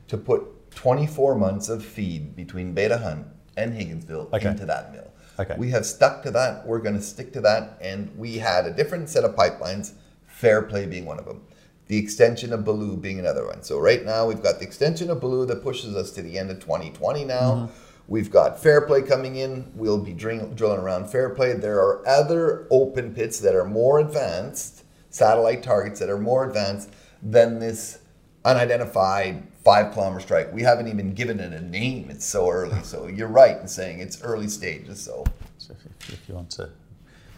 to 0.08 0.16
put 0.18 0.44
24 0.75 1.36
months 1.36 1.70
of 1.70 1.84
feed 1.84 2.36
between 2.36 2.74
Beta 2.74 2.98
Hunt 2.98 3.28
and 3.58 3.74
Higginsville 3.74 4.34
Okay. 4.34 4.50
into 4.50 4.66
that 4.66 4.92
mill. 4.92 5.12
Okay. 5.40 5.56
We 5.58 5.70
have 5.72 5.86
stuck 5.86 6.24
to 6.24 6.32
that. 6.32 6.66
We're 6.68 6.80
going 6.80 6.96
to 6.96 7.01
stick 7.01 7.34
to 7.34 7.42
that. 7.42 7.78
And 7.82 8.16
we 8.18 8.38
had 8.38 8.66
a 8.66 8.72
different 8.72 9.10
set 9.10 9.24
of 9.24 9.36
pipelines, 9.36 9.94
Fairplay 10.25 10.86
being 10.88 11.06
one 11.06 11.20
of 11.20 11.25
them, 11.25 11.42
the 11.88 11.98
extension 11.98 12.54
of 12.54 12.63
Baloo 12.66 12.98
being 12.98 13.20
another 13.20 13.46
one. 13.46 13.62
So 13.63 13.80
right 13.80 14.04
now 14.06 14.25
we've 14.25 14.42
got 14.42 14.60
the 14.60 14.66
extension 14.66 15.10
of 15.10 15.20
Baloo 15.20 15.46
that 15.48 15.62
pushes 15.62 15.96
us 15.96 16.12
to 16.12 16.22
the 16.22 16.38
end 16.40 16.50
of 16.51 16.60
2020 16.60 17.25
now. 17.25 17.40
Mm-hmm. 17.54 17.74
We've 18.08 18.32
got 18.32 18.62
Fairplay 18.62 19.04
coming 19.04 19.36
in. 19.36 19.72
We'll 19.75 20.00
be 20.00 20.13
drill- 20.13 20.50
drilling 20.50 20.80
around 20.80 21.10
Fairplay. 21.10 21.54
There 21.54 21.80
are 21.80 22.06
other 22.08 22.68
open 22.72 23.13
pits 23.13 23.40
that 23.42 23.56
are 23.56 23.66
more 23.66 24.00
advanced, 24.00 24.84
satellite 25.10 25.63
targets 25.63 26.00
that 26.00 26.10
are 26.10 26.18
more 26.18 26.46
advanced 26.48 26.90
than 27.22 27.60
this 27.60 28.00
unidentified 28.44 29.48
five 29.63 29.94
kilometer 29.94 30.20
strike. 30.20 30.53
We 30.53 30.63
haven't 30.63 30.88
even 30.88 31.13
given 31.13 31.39
it 31.39 31.53
a 31.53 31.62
name. 31.62 32.10
It's 32.10 32.25
so 32.25 32.50
early. 32.50 32.82
So 32.84 33.08
you're 33.15 33.27
right 33.27 33.58
in 33.58 33.68
saying 33.68 34.00
it's 34.00 34.22
early 34.22 34.48
stages. 34.48 35.01
So. 35.01 35.24
So 35.58 35.75
if, 36.00 36.13
if 36.13 36.27
you 36.27 36.36
want 36.36 36.50
to, 36.51 36.70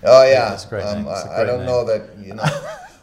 Oh 0.06 0.24
yeah, 0.30 0.50
that's 0.50 0.65
great 0.65 0.84
um, 0.84 1.03
name. 1.03 1.12
It's 1.12 1.24
a 1.24 1.30
I, 1.30 1.32
I 1.32 1.36
great 1.38 1.48
don't 1.48 1.60
name. 1.60 1.68
know 1.68 1.86
that 1.86 2.10
you 2.20 2.34
know. 2.36 2.44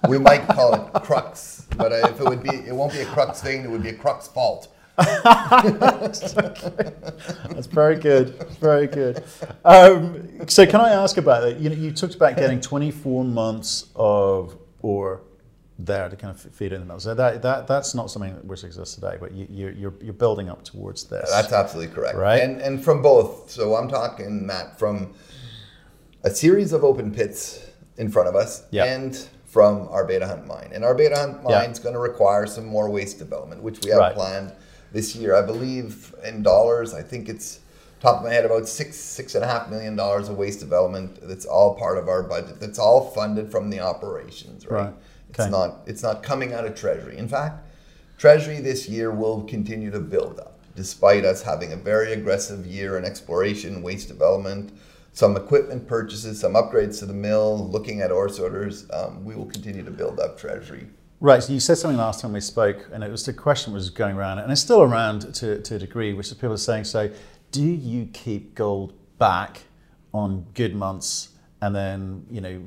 we 0.08 0.18
might 0.18 0.46
call 0.48 0.74
it 0.74 0.92
crux, 1.02 1.66
but 1.76 1.92
if 1.92 2.20
it 2.20 2.24
would 2.24 2.42
be, 2.42 2.50
it 2.50 2.74
won't 2.74 2.92
be 2.92 3.00
a 3.00 3.06
crux 3.06 3.40
thing. 3.42 3.64
It 3.64 3.70
would 3.70 3.82
be 3.82 3.90
a 3.90 3.94
crux 3.94 4.28
fault. 4.28 4.68
That's 4.96 6.32
very 7.66 7.96
good. 7.96 8.34
Very 8.60 8.86
good. 8.86 9.24
Um, 9.64 10.46
so, 10.46 10.66
can 10.66 10.80
I 10.80 10.90
ask 10.90 11.16
about 11.16 11.42
that? 11.42 11.58
You 11.58 11.70
know, 11.70 11.76
you 11.76 11.90
talked 11.92 12.14
about 12.14 12.36
getting 12.36 12.60
24 12.60 13.24
months 13.24 13.86
of 13.96 14.58
ore 14.82 15.22
there 15.86 16.08
to 16.08 16.16
kind 16.16 16.34
of 16.34 16.40
feed 16.40 16.72
in 16.72 16.80
the 16.80 16.86
mill. 16.86 17.00
So 17.00 17.14
that, 17.14 17.42
that 17.42 17.66
that's 17.66 17.94
not 17.94 18.10
something 18.10 18.34
that 18.34 18.44
which 18.44 18.64
exists 18.64 18.94
today, 18.94 19.16
but 19.20 19.32
you, 19.32 19.46
you're, 19.50 19.72
you're 19.72 19.94
you're 20.00 20.12
building 20.12 20.48
up 20.48 20.64
towards 20.64 21.04
this. 21.04 21.30
That's 21.30 21.52
absolutely 21.52 21.94
correct. 21.94 22.16
Right. 22.16 22.42
And 22.42 22.60
and 22.60 22.82
from 22.82 23.02
both. 23.02 23.50
So 23.50 23.74
I'm 23.76 23.88
talking 23.88 24.46
Matt 24.46 24.78
from 24.78 25.14
a 26.22 26.30
series 26.30 26.72
of 26.72 26.84
open 26.84 27.12
pits 27.12 27.64
in 27.96 28.10
front 28.10 28.28
of 28.28 28.34
us, 28.36 28.64
Yeah. 28.70 28.84
and 28.84 29.16
from 29.46 29.88
our 29.88 30.04
Beta 30.06 30.26
Hunt 30.26 30.46
mine. 30.46 30.70
And 30.72 30.84
our 30.84 30.94
Beta 30.94 31.16
Hunt 31.18 31.38
Yeah. 31.48 31.60
mine's 31.60 31.78
going 31.78 31.94
to 31.94 31.98
require 32.00 32.46
some 32.46 32.66
more 32.66 32.88
waste 32.88 33.18
development, 33.18 33.62
which 33.62 33.80
we 33.84 33.90
have 33.90 33.98
Right. 33.98 34.14
planned 34.14 34.52
this 34.92 35.14
year. 35.16 35.34
I 35.34 35.42
believe 35.42 36.14
in 36.24 36.42
dollars, 36.42 36.94
I 36.94 37.02
think 37.02 37.28
it's 37.28 37.60
top 38.00 38.18
of 38.18 38.24
my 38.24 38.32
head 38.32 38.44
about 38.46 38.66
six 38.68 38.96
six 38.96 39.34
and 39.34 39.44
a 39.44 39.46
half 39.46 39.68
million 39.70 39.94
dollars 39.96 40.28
of 40.28 40.36
waste 40.38 40.60
development. 40.60 41.18
That's 41.22 41.44
all 41.46 41.74
part 41.74 41.98
of 41.98 42.08
our 42.08 42.22
budget. 42.22 42.58
That's 42.60 42.78
all 42.78 43.10
funded 43.10 43.50
from 43.50 43.68
the 43.70 43.80
operations, 43.80 44.66
right? 44.66 44.84
Right. 44.84 44.94
It's 45.30 45.40
Okay. 45.40 45.50
not 45.50 45.80
it's 45.86 46.02
not 46.02 46.22
coming 46.22 46.52
out 46.52 46.64
of 46.66 46.74
Treasury. 46.74 47.16
In 47.16 47.28
fact, 47.28 47.64
Treasury 48.18 48.60
this 48.60 48.88
year 48.88 49.10
will 49.10 49.42
continue 49.44 49.90
to 49.90 50.00
build 50.00 50.38
up, 50.40 50.60
despite 50.76 51.24
us 51.24 51.42
having 51.42 51.72
a 51.72 51.76
very 51.76 52.12
aggressive 52.12 52.66
year 52.66 52.98
in 52.98 53.04
exploration, 53.04 53.82
waste 53.82 54.08
development, 54.08 54.72
some 55.12 55.36
equipment 55.36 55.86
purchases, 55.88 56.38
some 56.40 56.54
upgrades 56.54 56.98
to 56.98 57.06
the 57.06 57.14
mill, 57.14 57.68
looking 57.70 58.00
at 58.00 58.10
ore 58.12 58.28
sorters. 58.28 58.86
Um, 58.92 59.24
we 59.24 59.34
will 59.34 59.46
continue 59.46 59.84
to 59.84 59.90
build 59.90 60.20
up 60.20 60.38
Treasury. 60.38 60.86
Right. 61.20 61.42
So 61.42 61.52
you 61.52 61.60
said 61.60 61.76
something 61.78 61.98
last 61.98 62.20
time 62.20 62.32
we 62.32 62.40
spoke, 62.40 62.88
and 62.92 63.04
it 63.04 63.10
was 63.10 63.24
the 63.24 63.32
question 63.32 63.72
was 63.72 63.90
going 63.90 64.16
around, 64.16 64.38
and 64.38 64.50
it's 64.50 64.60
still 64.60 64.82
around 64.82 65.32
to, 65.34 65.60
to 65.60 65.74
a 65.76 65.78
degree, 65.78 66.12
which 66.14 66.26
is 66.28 66.34
people 66.34 66.52
are 66.52 66.56
saying, 66.56 66.84
so 66.84 67.10
do 67.52 67.62
you 67.62 68.06
keep 68.12 68.54
gold 68.54 68.92
back 69.18 69.62
on 70.14 70.46
good 70.54 70.74
months 70.74 71.30
and 71.62 71.74
then, 71.74 72.24
you 72.30 72.40
know, 72.40 72.62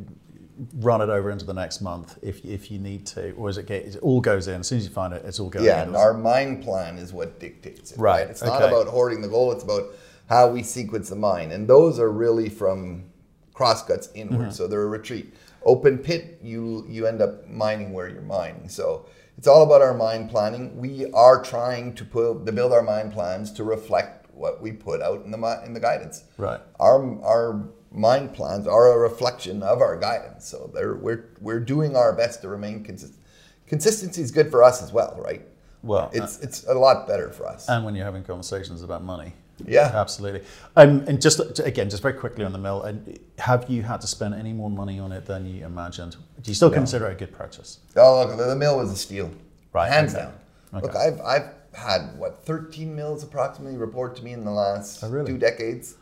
run 0.76 1.02
it 1.02 1.10
over 1.10 1.32
into 1.32 1.46
the 1.46 1.54
next 1.54 1.82
month 1.82 2.18
if, 2.22 2.44
if 2.46 2.70
you 2.70 2.80
need 2.80 3.06
to, 3.08 3.32
or 3.32 3.50
is 3.50 3.58
it, 3.58 3.66
get, 3.66 3.86
it 3.86 3.98
all 3.98 4.22
goes 4.22 4.48
in 4.48 4.62
as 4.62 4.68
soon 4.68 4.78
as 4.78 4.86
you 4.86 4.92
find 4.92 5.14
it, 5.14 5.24
it's 5.26 5.40
all 5.40 5.50
going 5.50 5.66
Yeah, 5.66 5.82
in? 5.82 5.90
and 5.90 5.98
our 5.98 6.14
mine 6.14 6.62
plan 6.62 6.98
is 6.98 7.12
what 7.12 7.40
dictates 7.40 7.92
it. 7.92 8.00
Right, 8.00 8.28
It's 8.28 8.44
not 8.44 8.64
about 8.64 8.88
hoarding 8.88 9.22
the 9.22 9.28
gold, 9.28 9.56
it's 9.56 9.64
about 9.64 9.86
how 10.30 10.50
we 10.50 10.64
sequence 10.64 11.10
the 11.10 11.16
mine. 11.16 11.52
And 11.52 11.68
those 11.68 12.00
are 12.00 12.12
really 12.12 12.50
from 12.50 13.06
crosscuts 13.54 14.10
inward. 14.14 14.48
Mm-hmm. 14.48 14.52
So 14.52 14.68
they're 14.68 14.84
a 14.84 14.88
retreat. 14.88 15.34
Open 15.66 15.98
pit, 15.98 16.40
you 16.42 16.86
you 16.90 17.08
end 17.08 17.22
up 17.22 17.48
mining 17.50 17.94
where 17.94 18.10
you're 18.10 18.22
mining. 18.22 18.68
So 18.68 19.06
it's 19.38 19.48
all 19.48 19.64
about 19.64 19.82
our 19.82 19.94
mine 19.94 20.28
planning. 20.28 20.78
We 20.78 21.10
are 21.14 21.42
trying 21.42 21.96
to 21.96 22.06
put 22.06 22.46
to 22.46 22.52
build 22.52 22.74
our 22.74 22.82
mine 22.82 23.12
plans 23.12 23.52
to 23.54 23.64
reflect 23.64 24.23
what 24.34 24.62
we 24.62 24.72
put 24.72 25.02
out 25.02 25.24
in 25.26 25.32
the 25.32 25.62
in 25.66 25.74
the 25.74 25.80
guidance. 25.80 26.24
Right. 26.38 26.60
Our 26.80 27.24
our 27.24 27.64
mine 27.92 28.30
plans 28.30 28.68
are 28.68 28.92
a 28.94 28.98
reflection 28.98 29.62
of 29.64 29.82
our 29.82 29.98
guidance. 30.00 30.48
So 30.48 30.70
they're, 30.74 30.96
we're 30.96 31.26
we're 31.42 31.60
doing 31.60 31.96
our 31.96 32.14
best 32.14 32.42
to 32.42 32.50
remain 32.50 32.84
consistent. 32.84 33.20
Consistency 33.68 34.22
is 34.22 34.32
good 34.32 34.52
for 34.52 34.64
us 34.64 34.82
as 34.84 34.92
well, 34.92 35.20
right? 35.24 35.42
Well, 35.84 36.10
It's 36.14 36.40
it's 36.40 36.66
a 36.68 36.74
lot 36.74 37.08
better 37.08 37.30
for 37.30 37.48
us. 37.48 37.68
and 37.70 37.84
when 37.86 37.96
you're 37.96 38.06
having 38.06 38.24
conversations 38.24 38.84
about 38.84 39.04
money. 39.04 39.34
Yeah. 39.66 39.92
Absolutely. 39.94 40.42
Um, 40.76 41.04
and 41.08 41.22
just 41.22 41.60
again, 41.60 41.90
just 41.90 42.02
very 42.02 42.16
quickly 42.16 42.44
on 42.44 42.52
the 42.54 42.58
mill, 42.58 42.82
and 42.84 43.20
have 43.38 43.70
you 43.70 43.84
had 43.84 44.02
to 44.02 44.08
spend 44.08 44.34
any 44.34 44.52
more 44.52 44.70
money 44.70 45.00
on 45.00 45.12
it 45.12 45.26
than 45.26 45.46
you 45.46 45.66
imagined? 45.66 46.16
Do 46.42 46.50
you 46.52 46.56
still 46.56 46.72
consider 46.72 47.08
it 47.08 47.14
a 47.14 47.16
good 47.16 47.32
purchase? 47.32 47.80
Oh, 47.96 48.22
look, 48.26 48.36
the, 48.38 48.46
the 48.46 48.56
mill 48.56 48.78
was 48.78 48.92
a 48.92 48.96
steal, 48.96 49.30
Right, 49.72 49.92
Hands 49.92 50.14
okay. 50.14 50.24
down. 50.24 50.34
Okay. 50.74 50.88
Look, 50.88 50.96
I've 50.96 51.22
I've 51.22 51.50
had 51.74 52.18
what 52.18 52.46
13 52.46 52.96
mills 52.96 53.24
approximately 53.24 53.78
report 53.78 54.16
to 54.18 54.24
me 54.24 54.34
in 54.34 54.44
the 54.46 54.52
last 54.52 55.04
Oh, 55.04 55.10
really? 55.10 55.32
two 55.32 55.38
decades. 55.38 55.96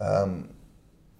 Um, 0.00 0.48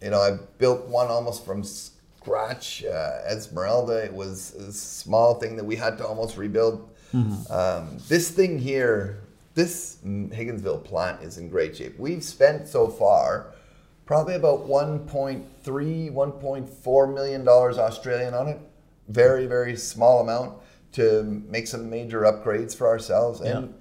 you 0.02 0.10
know, 0.10 0.20
I 0.20 0.38
built 0.58 0.86
one 0.86 1.08
almost 1.08 1.44
from 1.44 1.62
scratch. 1.64 2.84
Uh, 2.84 3.18
Esmeralda, 3.26 4.04
it 4.04 4.12
was 4.12 4.54
a 4.54 4.72
small 4.72 5.34
thing 5.34 5.56
that 5.56 5.64
we 5.64 5.76
had 5.76 5.98
to 5.98 6.06
almost 6.06 6.36
rebuild. 6.36 6.88
Mm-hmm. 7.14 7.52
Um, 7.52 7.98
this 8.08 8.30
thing 8.30 8.58
here, 8.58 9.20
this 9.54 9.98
Higginsville 10.04 10.84
plant 10.84 11.22
is 11.22 11.38
in 11.38 11.48
great 11.48 11.76
shape. 11.76 11.98
We've 11.98 12.24
spent 12.24 12.66
so 12.66 12.88
far 12.88 13.46
probably 14.04 14.34
about 14.34 14.66
1.3, 14.68 15.44
1.4 15.64 17.14
million 17.14 17.44
dollars 17.44 17.78
Australian 17.78 18.34
on 18.34 18.48
it. 18.48 18.58
Very, 19.08 19.46
very 19.46 19.76
small 19.76 20.20
amount 20.20 20.58
to 20.94 21.22
make 21.48 21.66
some 21.66 21.90
major 21.90 22.22
upgrades 22.22 22.74
for 22.74 22.86
ourselves. 22.86 23.40
And 23.40 23.68
yeah. 23.68 23.74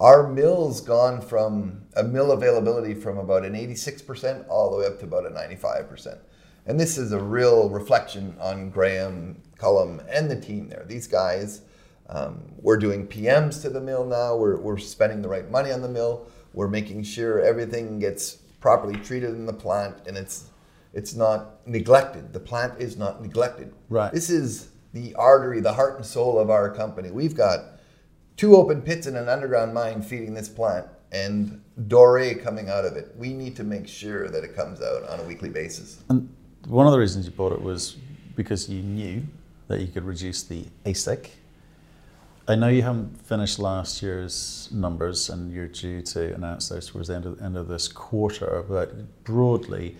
our 0.00 0.26
mill's 0.26 0.80
gone 0.80 1.20
from 1.20 1.82
a 1.94 2.02
mill 2.02 2.32
availability 2.32 2.94
from 2.94 3.18
about 3.18 3.44
an 3.44 3.54
86% 3.54 4.48
all 4.48 4.70
the 4.70 4.78
way 4.78 4.86
up 4.86 4.98
to 5.00 5.04
about 5.04 5.26
a 5.26 5.30
95%. 5.30 6.18
And 6.66 6.80
this 6.80 6.98
is 6.98 7.12
a 7.12 7.20
real 7.20 7.70
reflection 7.70 8.36
on 8.40 8.70
Graham, 8.70 9.40
Cullum, 9.56 10.00
and 10.08 10.30
the 10.30 10.40
team 10.40 10.68
there. 10.68 10.84
These 10.86 11.06
guys, 11.06 11.60
um, 12.08 12.42
we're 12.58 12.78
doing 12.78 13.06
PMs 13.06 13.62
to 13.62 13.70
the 13.70 13.80
mill 13.80 14.04
now. 14.04 14.36
We're, 14.36 14.56
we're 14.56 14.78
spending 14.78 15.22
the 15.22 15.28
right 15.28 15.48
money 15.50 15.70
on 15.70 15.82
the 15.82 15.88
mill. 15.88 16.26
We're 16.52 16.68
making 16.68 17.04
sure 17.04 17.40
everything 17.40 17.98
gets 17.98 18.38
properly 18.60 18.96
treated 18.96 19.30
in 19.30 19.46
the 19.46 19.52
plant 19.52 19.96
and 20.06 20.16
it's 20.16 20.50
it's 20.92 21.14
not 21.14 21.66
neglected. 21.68 22.32
The 22.32 22.40
plant 22.40 22.80
is 22.80 22.96
not 22.96 23.20
neglected. 23.20 23.74
Right. 23.90 24.10
This 24.10 24.30
is 24.30 24.70
the 24.96 25.14
artery, 25.16 25.60
the 25.60 25.74
heart 25.74 25.96
and 25.96 26.06
soul 26.06 26.38
of 26.38 26.48
our 26.48 26.70
company. 26.70 27.10
We've 27.10 27.36
got 27.36 27.60
two 28.36 28.56
open 28.56 28.80
pits 28.80 29.06
and 29.06 29.16
an 29.16 29.28
underground 29.28 29.74
mine 29.74 30.00
feeding 30.00 30.32
this 30.32 30.48
plant 30.48 30.86
and 31.12 31.62
doré 31.86 32.42
coming 32.42 32.70
out 32.70 32.86
of 32.86 32.96
it. 32.96 33.14
We 33.16 33.34
need 33.34 33.56
to 33.56 33.64
make 33.64 33.86
sure 33.86 34.28
that 34.28 34.42
it 34.42 34.56
comes 34.56 34.80
out 34.80 35.06
on 35.08 35.20
a 35.20 35.22
weekly 35.24 35.50
basis. 35.50 36.02
And 36.08 36.34
one 36.66 36.86
of 36.86 36.92
the 36.92 36.98
reasons 36.98 37.26
you 37.26 37.32
bought 37.32 37.52
it 37.52 37.60
was 37.60 37.98
because 38.34 38.70
you 38.70 38.82
knew 38.82 39.22
that 39.68 39.80
you 39.80 39.88
could 39.88 40.04
reduce 40.04 40.42
the 40.42 40.64
AISC. 40.86 41.28
I 42.48 42.54
know 42.54 42.68
you 42.68 42.82
haven't 42.82 43.20
finished 43.26 43.58
last 43.58 44.00
year's 44.02 44.68
numbers 44.72 45.28
and 45.28 45.52
you're 45.52 45.68
due 45.68 46.00
to 46.00 46.34
announce 46.34 46.70
those 46.70 46.88
towards 46.88 47.08
the 47.08 47.16
end 47.16 47.26
of, 47.26 47.42
end 47.42 47.56
of 47.56 47.68
this 47.68 47.86
quarter, 47.86 48.64
but 48.66 49.24
broadly, 49.24 49.96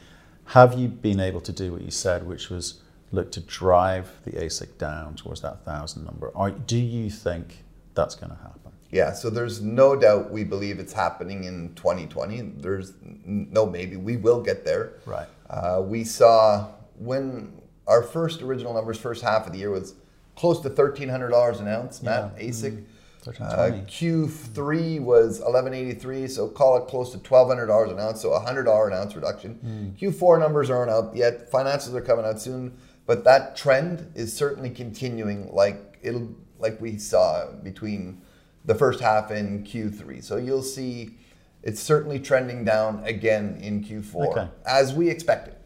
have 0.47 0.79
you 0.79 0.89
been 0.89 1.21
able 1.21 1.41
to 1.43 1.53
do 1.53 1.73
what 1.73 1.83
you 1.83 1.91
said, 1.91 2.27
which 2.27 2.49
was 2.49 2.81
look 3.17 3.33
to 3.33 3.41
drive 3.41 4.11
the 4.25 4.33
AISC 4.33 4.79
down 4.79 5.17
towards 5.17 5.41
that 5.41 5.65
thousand 5.65 6.05
number? 6.05 6.29
Or 6.29 6.51
do 6.51 6.77
you 6.77 7.11
think 7.11 7.65
that's 7.95 8.15
going 8.15 8.31
to 8.31 8.37
happen? 8.37 8.73
Yeah, 8.91 9.13
so 9.13 9.31
there's 9.31 9.61
no 9.61 9.97
doubt 9.97 10.31
we 10.31 10.45
believe 10.45 10.79
it's 10.79 10.93
happening 10.93 11.45
in 11.45 11.75
2020. 11.75 12.41
There's 12.59 12.93
no 13.25 13.67
maybe. 13.67 13.97
We 13.97 14.17
will 14.17 14.41
get 14.41 14.65
there. 14.65 14.93
Right. 15.05 15.27
Uh, 15.51 15.83
we 15.85 16.05
saw 16.05 16.69
when 16.99 17.61
our 17.89 18.03
first 18.03 18.43
original 18.43 18.75
numbers, 18.75 18.99
first 18.99 19.23
half 19.23 19.47
of 19.47 19.53
the 19.53 19.59
year 19.59 19.71
was 19.71 19.95
close 20.37 20.61
to 20.61 20.71
$1,300 20.71 21.61
an 21.61 21.69
ounce, 21.69 22.03
Matt, 22.03 22.35
yeah. 22.37 22.45
AISC. 22.45 22.71
Mm-hmm. 22.71 23.43
Uh, 23.43 23.83
Q3 23.89 25.01
was 25.01 25.41
1183, 25.41 26.29
so 26.29 26.47
call 26.47 26.77
it 26.77 26.87
close 26.87 27.11
to 27.11 27.19
$1,200 27.19 27.91
an 27.91 27.99
ounce, 27.99 28.21
so 28.21 28.33
a 28.33 28.41
$100 28.41 28.87
an 28.87 28.93
ounce 28.93 29.17
reduction. 29.17 29.97
Mm. 29.99 29.99
Q4 29.99 30.39
numbers 30.39 30.71
aren't 30.71 30.93
out 30.93 31.17
yet. 31.17 31.51
Finances 31.51 31.93
are 31.93 32.01
coming 32.01 32.25
out 32.25 32.41
soon, 32.41 32.77
but 33.07 33.25
that 33.25 33.57
trend 33.57 34.13
is 34.15 34.37
certainly 34.37 34.71
continuing 34.71 35.53
like 35.53 35.99
it'll 36.03 36.35
like 36.59 36.81
we 36.81 36.99
saw 36.99 37.51
between 37.63 38.21
the 38.65 38.75
first 38.75 39.01
half 39.01 39.31
and 39.31 39.65
Q3. 39.67 40.23
So 40.23 40.37
you'll 40.37 40.63
see 40.63 41.17
it's 41.63 41.81
certainly 41.81 42.19
trending 42.19 42.65
down 42.65 43.03
again 43.05 43.59
in 43.61 43.83
Q4 43.85 44.29
okay. 44.29 44.49
as 44.67 44.95
we 44.95 45.09
expected. 45.09 45.57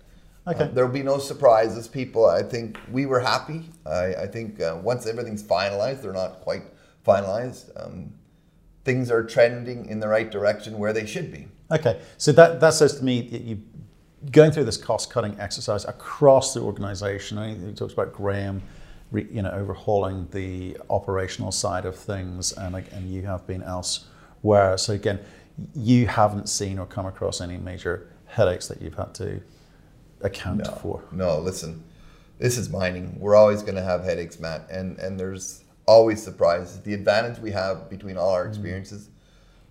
Okay. 0.46 0.64
Uh, 0.64 0.68
there'll 0.68 0.90
be 0.90 1.02
no 1.02 1.18
surprises. 1.18 1.86
People, 1.86 2.26
I 2.26 2.42
think 2.42 2.78
we 2.90 3.06
were 3.06 3.20
happy. 3.20 3.70
I, 3.86 4.14
I 4.14 4.26
think 4.26 4.60
uh, 4.60 4.78
once 4.82 5.06
everything's 5.06 5.42
finalized, 5.42 6.02
they're 6.02 6.12
not 6.12 6.40
quite 6.40 6.62
finalized. 7.06 7.70
Um, 7.76 8.14
things 8.84 9.10
are 9.10 9.22
trending 9.22 9.86
in 9.86 10.00
the 10.00 10.08
right 10.08 10.30
direction 10.30 10.78
where 10.78 10.92
they 10.92 11.06
should 11.06 11.32
be. 11.32 11.48
Okay, 11.70 12.00
so 12.16 12.32
that, 12.32 12.58
that 12.60 12.74
says 12.74 12.98
to 12.98 13.04
me 13.04 13.20
that 13.28 13.42
you 13.42 13.62
going 14.30 14.50
through 14.50 14.64
this 14.64 14.76
cost 14.76 15.10
cutting 15.10 15.38
exercise 15.40 15.84
across 15.84 16.54
the 16.54 16.60
organization. 16.60 17.38
I 17.38 17.54
he 17.54 17.72
talks 17.72 17.92
about 17.92 18.12
Graham, 18.12 18.62
you 19.12 19.42
know, 19.42 19.50
overhauling 19.50 20.28
the 20.32 20.76
operational 20.90 21.52
side 21.52 21.86
of 21.86 21.96
things, 21.96 22.52
and 22.52 22.74
and 22.74 23.12
you 23.12 23.22
have 23.22 23.46
been 23.46 23.62
elsewhere. 23.62 24.76
So 24.76 24.92
again, 24.92 25.20
you 25.74 26.06
haven't 26.06 26.48
seen 26.48 26.78
or 26.78 26.86
come 26.86 27.06
across 27.06 27.40
any 27.40 27.56
major 27.56 28.10
headaches 28.26 28.68
that 28.68 28.80
you've 28.80 28.94
had 28.94 29.14
to 29.14 29.40
account 30.20 30.64
no, 30.64 30.72
for. 30.76 31.02
No, 31.12 31.38
listen, 31.38 31.82
this 32.38 32.58
is 32.58 32.68
mining. 32.68 33.18
We're 33.18 33.36
always 33.36 33.62
going 33.62 33.76
to 33.76 33.82
have 33.82 34.04
headaches, 34.04 34.38
Matt, 34.38 34.68
and 34.70 34.98
and 34.98 35.18
there's 35.18 35.64
always 35.86 36.22
surprises. 36.22 36.80
The 36.82 36.94
advantage 36.94 37.38
we 37.38 37.50
have 37.52 37.88
between 37.88 38.16
all 38.16 38.30
our 38.30 38.44
mm. 38.44 38.48
experiences. 38.48 39.04
Mm-hmm 39.04 39.14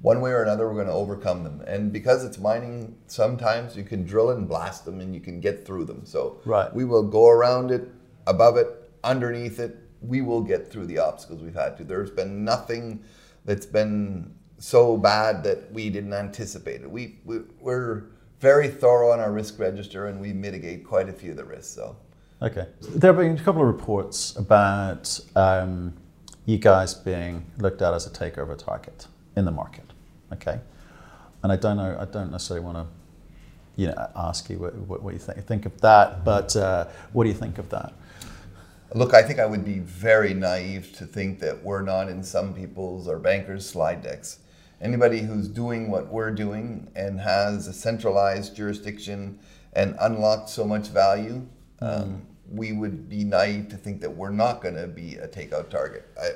one 0.02 0.22
way 0.22 0.32
or 0.32 0.44
another, 0.44 0.68
we're 0.68 0.76
going 0.76 0.88
to 0.88 0.94
overcome 0.94 1.44
them. 1.44 1.62
And 1.68 1.92
because 1.92 2.24
it's 2.24 2.38
mining, 2.38 2.98
sometimes 3.08 3.76
you 3.76 3.84
can 3.84 4.06
drill 4.06 4.32
and 4.32 4.48
blast 4.48 4.86
them 4.86 5.02
and 5.02 5.14
you 5.14 5.20
can 5.20 5.42
get 5.42 5.66
through 5.66 5.86
them. 5.86 6.06
So 6.06 6.40
right. 6.46 6.74
we 6.74 6.86
will 6.86 7.04
go 7.04 7.30
around 7.30 7.72
it, 7.72 7.90
above 8.26 8.56
it, 8.58 8.92
underneath 9.04 9.60
it. 9.60 9.78
We 10.02 10.22
will 10.22 10.42
get 10.42 10.72
through 10.72 10.86
the 10.86 11.00
obstacles 11.00 11.42
we've 11.42 11.54
had 11.54 11.76
to. 11.78 11.84
There's 11.84 12.12
been 12.12 12.46
nothing 12.46 13.04
that's 13.44 13.66
been 13.66 14.34
so 14.58 14.96
bad 14.96 15.44
that 15.44 15.72
we 15.74 15.90
didn't 15.90 16.14
anticipate 16.14 16.82
it. 16.82 16.90
We, 16.90 17.20
we 17.26 17.40
we're 17.60 18.04
very 18.40 18.70
thorough 18.70 19.12
on 19.12 19.20
our 19.20 19.34
risk 19.34 19.60
register 19.60 20.08
and 20.08 20.22
we 20.22 20.32
mitigate 20.32 20.86
quite 20.86 21.10
a 21.10 21.14
few 21.14 21.32
of 21.32 21.38
the 21.38 21.44
risks. 21.44 21.74
So. 21.74 21.98
Okay. 22.42 22.68
There 22.82 23.12
have 23.12 23.22
been 23.22 23.38
a 23.38 23.44
couple 23.44 23.62
of 23.62 23.68
reports 23.68 24.34
about 24.38 25.20
um, 25.36 25.94
you 26.46 26.58
guys 26.58 26.94
being 26.94 27.46
looked 27.58 27.82
at 27.82 27.94
as 27.94 28.08
a 28.08 28.10
takeover 28.10 28.58
target 28.58 29.08
in 29.40 29.46
the 29.46 29.52
market. 29.52 29.86
Okay, 30.32 30.60
and 31.42 31.52
I 31.52 31.56
don't 31.56 31.78
know. 31.78 31.98
I 32.00 32.06
don't 32.06 32.32
necessarily 32.32 32.64
want 32.64 32.78
to, 32.78 32.86
you 33.82 33.88
know, 33.88 34.10
ask 34.16 34.50
you 34.50 34.60
what, 34.60 34.76
what, 34.76 35.02
what 35.02 35.14
you 35.14 35.20
think, 35.20 35.44
think 35.46 35.66
of 35.66 35.82
that. 35.82 36.24
But 36.24 36.56
uh, 36.56 36.86
what 37.14 37.24
do 37.24 37.30
you 37.30 37.36
think 37.36 37.58
of 37.58 37.70
that? 37.70 37.94
Look, 38.94 39.14
I 39.14 39.22
think 39.22 39.40
I 39.40 39.46
would 39.46 39.66
be 39.66 39.80
very 39.80 40.34
naive 40.34 40.94
to 40.98 41.06
think 41.06 41.40
that 41.40 41.64
we're 41.64 41.84
not 41.84 42.10
in 42.10 42.24
some 42.24 42.54
people's 42.54 43.08
or 43.08 43.20
bankers' 43.20 43.68
slide 43.68 44.02
decks. 44.02 44.40
Anybody 44.82 45.20
who's 45.20 45.48
doing 45.48 45.92
what 45.92 46.08
we're 46.08 46.32
doing 46.32 46.90
and 46.96 47.20
has 47.20 47.68
a 47.68 47.74
centralized 47.74 48.56
jurisdiction 48.56 49.40
and 49.74 49.96
unlocked 50.00 50.50
so 50.50 50.66
much 50.66 50.88
value, 50.88 51.46
um, 51.82 51.92
mm. 51.92 52.22
we 52.50 52.72
would 52.72 53.10
be 53.10 53.24
naive 53.24 53.70
to 53.70 53.78
think 53.78 54.02
that 54.02 54.10
we're 54.10 54.32
not 54.32 54.62
going 54.62 54.76
to 54.76 54.88
be 54.88 55.16
a 55.16 55.28
takeout 55.28 55.70
target. 55.70 56.08
I, 56.20 56.30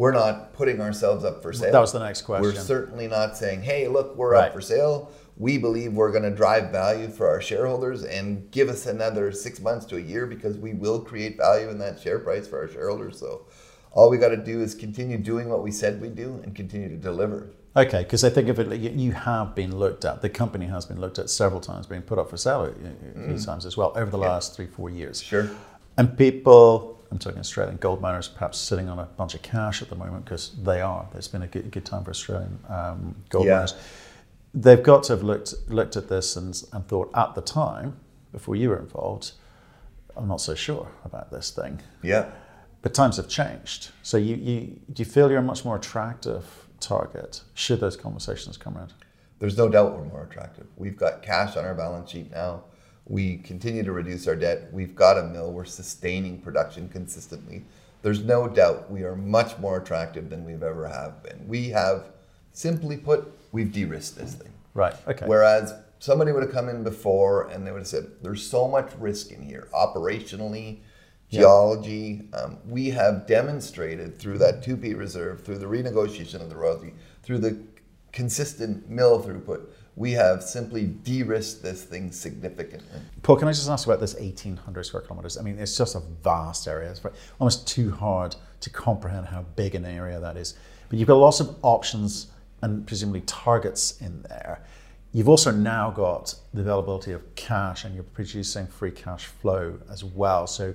we're 0.00 0.12
not 0.12 0.54
putting 0.54 0.80
ourselves 0.80 1.26
up 1.26 1.42
for 1.42 1.52
sale. 1.52 1.72
That 1.72 1.78
was 1.78 1.92
the 1.92 1.98
next 1.98 2.22
question. 2.22 2.42
We're 2.42 2.58
certainly 2.58 3.06
not 3.06 3.36
saying, 3.36 3.60
hey, 3.60 3.86
look, 3.86 4.16
we're 4.16 4.32
right. 4.32 4.46
up 4.46 4.54
for 4.54 4.62
sale. 4.62 5.12
We 5.36 5.58
believe 5.58 5.92
we're 5.92 6.10
going 6.10 6.22
to 6.22 6.30
drive 6.30 6.72
value 6.72 7.08
for 7.10 7.28
our 7.28 7.42
shareholders 7.42 8.02
and 8.04 8.50
give 8.50 8.70
us 8.70 8.86
another 8.86 9.30
six 9.30 9.60
months 9.60 9.84
to 9.86 9.98
a 9.98 10.00
year 10.00 10.24
because 10.24 10.56
we 10.56 10.72
will 10.72 11.00
create 11.00 11.36
value 11.36 11.68
in 11.68 11.78
that 11.80 12.00
share 12.00 12.18
price 12.18 12.48
for 12.48 12.60
our 12.60 12.68
shareholders. 12.68 13.18
So 13.18 13.42
all 13.90 14.08
we 14.08 14.16
got 14.16 14.30
to 14.30 14.38
do 14.38 14.62
is 14.62 14.74
continue 14.74 15.18
doing 15.18 15.50
what 15.50 15.62
we 15.62 15.70
said 15.70 16.00
we 16.00 16.08
do 16.08 16.40
and 16.44 16.56
continue 16.56 16.88
to 16.88 16.96
deliver. 16.96 17.50
Okay, 17.76 18.02
because 18.02 18.24
I 18.24 18.30
think 18.30 18.48
if 18.48 18.58
it, 18.58 18.80
you 18.80 19.12
have 19.12 19.54
been 19.54 19.76
looked 19.76 20.06
at, 20.06 20.22
the 20.22 20.30
company 20.30 20.64
has 20.64 20.86
been 20.86 20.98
looked 20.98 21.18
at 21.18 21.28
several 21.28 21.60
times, 21.60 21.86
being 21.86 22.00
put 22.00 22.18
up 22.18 22.30
for 22.30 22.38
sale 22.38 22.64
a 22.64 22.72
few 22.72 23.34
mm. 23.34 23.44
times 23.44 23.66
as 23.66 23.76
well 23.76 23.92
over 23.94 24.10
the 24.10 24.18
yeah. 24.18 24.30
last 24.30 24.56
three, 24.56 24.66
four 24.66 24.88
years. 24.88 25.20
Sure. 25.20 25.50
And 25.98 26.16
people 26.16 26.99
I'm 27.10 27.18
talking 27.18 27.40
Australian 27.40 27.76
gold 27.76 28.00
miners 28.00 28.28
perhaps 28.28 28.58
sitting 28.58 28.88
on 28.88 28.98
a 28.98 29.04
bunch 29.04 29.34
of 29.34 29.42
cash 29.42 29.82
at 29.82 29.88
the 29.88 29.96
moment 29.96 30.24
because 30.24 30.50
they 30.62 30.80
are. 30.80 31.08
It's 31.14 31.28
been 31.28 31.42
a 31.42 31.46
good, 31.46 31.70
good 31.70 31.84
time 31.84 32.04
for 32.04 32.10
Australian 32.10 32.58
um, 32.68 33.16
gold 33.28 33.46
yeah. 33.46 33.54
miners. 33.54 33.74
They've 34.54 34.82
got 34.82 35.04
to 35.04 35.14
have 35.14 35.22
looked 35.22 35.54
looked 35.68 35.96
at 35.96 36.08
this 36.08 36.36
and, 36.36 36.60
and 36.72 36.86
thought 36.86 37.10
at 37.14 37.34
the 37.34 37.42
time 37.42 37.96
before 38.32 38.56
you 38.56 38.68
were 38.68 38.78
involved, 38.78 39.32
I'm 40.16 40.28
not 40.28 40.40
so 40.40 40.54
sure 40.54 40.88
about 41.04 41.30
this 41.30 41.50
thing. 41.50 41.80
Yeah. 42.02 42.30
But 42.82 42.94
times 42.94 43.16
have 43.16 43.28
changed. 43.28 43.90
So 44.02 44.16
you, 44.16 44.36
you 44.36 44.80
do 44.92 45.02
you 45.02 45.04
feel 45.04 45.30
you're 45.30 45.40
a 45.40 45.42
much 45.42 45.64
more 45.64 45.76
attractive 45.76 46.44
target 46.80 47.42
should 47.54 47.80
those 47.80 47.96
conversations 47.96 48.56
come 48.56 48.76
around? 48.76 48.94
There's 49.38 49.56
no 49.56 49.68
doubt 49.68 49.98
we're 49.98 50.04
more 50.04 50.24
attractive. 50.24 50.66
We've 50.76 50.96
got 50.96 51.22
cash 51.22 51.56
on 51.56 51.64
our 51.64 51.74
balance 51.74 52.10
sheet 52.10 52.30
now. 52.30 52.64
We 53.10 53.38
continue 53.38 53.82
to 53.82 53.90
reduce 53.90 54.28
our 54.28 54.36
debt. 54.36 54.72
We've 54.72 54.94
got 54.94 55.18
a 55.18 55.24
mill. 55.24 55.52
We're 55.52 55.64
sustaining 55.64 56.40
production 56.40 56.88
consistently. 56.88 57.64
There's 58.02 58.22
no 58.22 58.46
doubt 58.46 58.88
we 58.88 59.02
are 59.02 59.16
much 59.16 59.58
more 59.58 59.78
attractive 59.78 60.30
than 60.30 60.44
we've 60.44 60.62
ever 60.62 60.86
have 60.86 61.20
been. 61.24 61.44
We 61.48 61.70
have, 61.70 62.04
simply 62.52 62.96
put, 62.96 63.36
we've 63.50 63.72
de-risked 63.72 64.16
this 64.16 64.34
thing. 64.34 64.52
Right. 64.74 64.94
Okay. 65.08 65.26
Whereas 65.26 65.74
somebody 65.98 66.30
would 66.30 66.44
have 66.44 66.52
come 66.52 66.68
in 66.68 66.84
before 66.84 67.48
and 67.48 67.66
they 67.66 67.72
would 67.72 67.80
have 67.80 67.88
said, 67.88 68.12
"There's 68.22 68.48
so 68.48 68.68
much 68.68 68.92
risk 68.96 69.32
in 69.32 69.42
here, 69.42 69.66
operationally, 69.74 70.78
geology." 71.28 72.28
Yeah. 72.32 72.38
Um, 72.38 72.58
we 72.64 72.90
have 72.90 73.26
demonstrated 73.26 74.20
through 74.20 74.38
that 74.38 74.62
2P 74.62 74.96
reserve, 74.96 75.42
through 75.42 75.58
the 75.58 75.66
renegotiation 75.66 76.40
of 76.40 76.48
the 76.48 76.56
royalty, 76.56 76.94
through 77.24 77.38
the 77.38 77.60
consistent 78.12 78.88
mill 78.88 79.20
throughput, 79.20 79.66
we 80.00 80.12
have 80.12 80.42
simply 80.42 80.86
de-risked 80.86 81.62
this 81.62 81.84
thing 81.84 82.10
significantly. 82.10 82.98
Paul, 83.22 83.36
can 83.36 83.48
I 83.48 83.52
just 83.52 83.68
ask 83.68 83.86
about 83.86 84.00
this 84.00 84.14
1,800 84.14 84.84
square 84.84 85.02
kilometers? 85.02 85.36
I 85.36 85.42
mean, 85.42 85.58
it's 85.58 85.76
just 85.76 85.94
a 85.94 86.00
vast 86.00 86.66
area. 86.66 86.90
It's 86.90 87.02
almost 87.38 87.68
too 87.68 87.90
hard 87.90 88.34
to 88.60 88.70
comprehend 88.70 89.26
how 89.26 89.42
big 89.56 89.74
an 89.74 89.84
area 89.84 90.18
that 90.18 90.38
is. 90.38 90.54
But 90.88 90.98
you've 90.98 91.06
got 91.06 91.16
lots 91.16 91.40
of 91.40 91.54
options 91.60 92.28
and 92.62 92.86
presumably 92.86 93.20
targets 93.26 94.00
in 94.00 94.22
there. 94.22 94.64
You've 95.12 95.28
also 95.28 95.50
now 95.50 95.90
got 95.90 96.34
the 96.54 96.62
availability 96.62 97.12
of 97.12 97.34
cash 97.34 97.84
and 97.84 97.94
you're 97.94 98.02
producing 98.02 98.68
free 98.68 98.92
cash 98.92 99.26
flow 99.26 99.78
as 99.90 100.02
well. 100.02 100.46
So, 100.46 100.72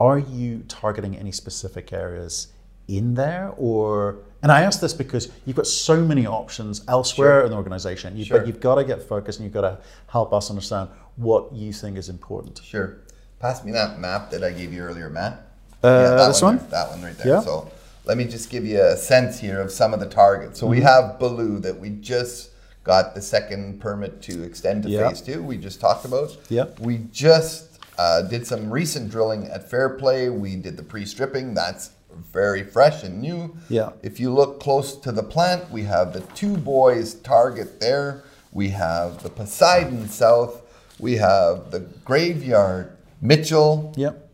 are 0.00 0.18
you 0.18 0.64
targeting 0.66 1.16
any 1.16 1.30
specific 1.30 1.92
areas 1.92 2.48
in 2.88 3.14
there 3.14 3.54
or 3.56 4.18
and 4.46 4.52
I 4.52 4.62
ask 4.62 4.80
this 4.80 4.92
because 4.92 5.28
you've 5.44 5.56
got 5.56 5.66
so 5.66 6.00
many 6.04 6.24
options 6.24 6.84
elsewhere 6.86 7.40
sure. 7.40 7.44
in 7.46 7.50
the 7.50 7.56
organization, 7.56 8.16
you, 8.16 8.24
sure. 8.24 8.38
but 8.38 8.46
you've 8.46 8.60
got 8.60 8.76
to 8.76 8.84
get 8.84 9.02
focused 9.02 9.40
and 9.40 9.44
you've 9.44 9.52
got 9.52 9.62
to 9.62 9.80
help 10.06 10.32
us 10.32 10.50
understand 10.50 10.88
what 11.16 11.52
you 11.52 11.72
think 11.72 11.98
is 11.98 12.08
important. 12.08 12.60
Sure. 12.62 12.98
Pass 13.40 13.64
me 13.64 13.72
that 13.72 13.98
map 13.98 14.30
that 14.30 14.44
I 14.44 14.52
gave 14.52 14.72
you 14.72 14.82
earlier, 14.82 15.10
Matt. 15.10 15.48
Uh, 15.82 15.88
yeah, 15.88 16.10
that 16.10 16.28
this 16.28 16.42
one? 16.42 16.58
one? 16.58 16.70
That 16.70 16.90
one 16.90 17.02
right 17.02 17.18
there. 17.18 17.26
Yeah. 17.26 17.40
So 17.40 17.72
let 18.04 18.16
me 18.16 18.24
just 18.24 18.48
give 18.48 18.64
you 18.64 18.80
a 18.80 18.96
sense 18.96 19.40
here 19.40 19.60
of 19.60 19.72
some 19.72 19.92
of 19.92 19.98
the 19.98 20.06
targets. 20.06 20.60
So 20.60 20.66
mm-hmm. 20.66 20.76
we 20.76 20.80
have 20.82 21.18
Baloo 21.18 21.58
that 21.58 21.76
we 21.76 21.90
just 21.90 22.50
got 22.84 23.16
the 23.16 23.22
second 23.22 23.80
permit 23.80 24.22
to 24.22 24.44
extend 24.44 24.84
to 24.84 25.08
phase 25.08 25.22
two. 25.22 25.42
We 25.42 25.56
just 25.56 25.80
talked 25.80 26.04
about. 26.04 26.36
Yeah. 26.48 26.66
We 26.78 26.98
just 27.10 27.80
uh, 27.98 28.22
did 28.22 28.46
some 28.46 28.70
recent 28.70 29.10
drilling 29.10 29.48
at 29.48 29.68
Fairplay. 29.68 30.28
We 30.28 30.54
did 30.54 30.76
the 30.76 30.84
pre-stripping. 30.84 31.54
That's 31.54 31.90
very 32.16 32.62
fresh 32.62 33.02
and 33.02 33.20
new. 33.20 33.56
Yeah. 33.68 33.92
If 34.02 34.18
you 34.20 34.32
look 34.32 34.60
close 34.60 34.96
to 34.96 35.12
the 35.12 35.22
plant, 35.22 35.70
we 35.70 35.82
have 35.84 36.12
the 36.12 36.20
two 36.34 36.56
boys 36.56 37.14
target 37.14 37.80
there. 37.80 38.24
We 38.52 38.70
have 38.70 39.22
the 39.22 39.30
Poseidon 39.30 40.08
South. 40.08 40.62
We 40.98 41.16
have 41.16 41.70
the 41.70 41.80
Graveyard 42.04 42.96
Mitchell. 43.20 43.92
Yep. 43.96 44.30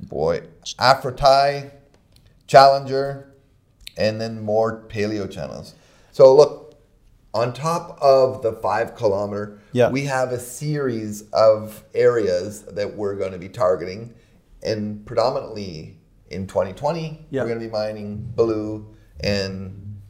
Boy, 0.00 0.42
Aphrodite, 0.78 1.70
Challenger, 2.46 3.32
and 3.96 4.20
then 4.20 4.40
more 4.40 4.82
paleo 4.88 5.30
channels. 5.30 5.74
So 6.12 6.34
look, 6.34 6.78
on 7.34 7.52
top 7.52 7.98
of 8.00 8.42
the 8.42 8.52
five 8.52 8.94
kilometer, 8.94 9.58
yeah. 9.72 9.90
we 9.90 10.04
have 10.04 10.32
a 10.32 10.38
series 10.38 11.22
of 11.32 11.82
areas 11.94 12.62
that 12.62 12.96
we're 12.96 13.14
going 13.14 13.32
to 13.32 13.38
be 13.38 13.48
targeting, 13.48 14.14
and 14.62 15.04
predominantly 15.04 15.98
in 16.30 16.46
2020, 16.46 17.26
yeah. 17.30 17.42
we're 17.42 17.48
going 17.48 17.60
to 17.60 17.66
be 17.66 17.70
mining 17.70 18.32
Baloo 18.34 18.94
and 19.20 20.00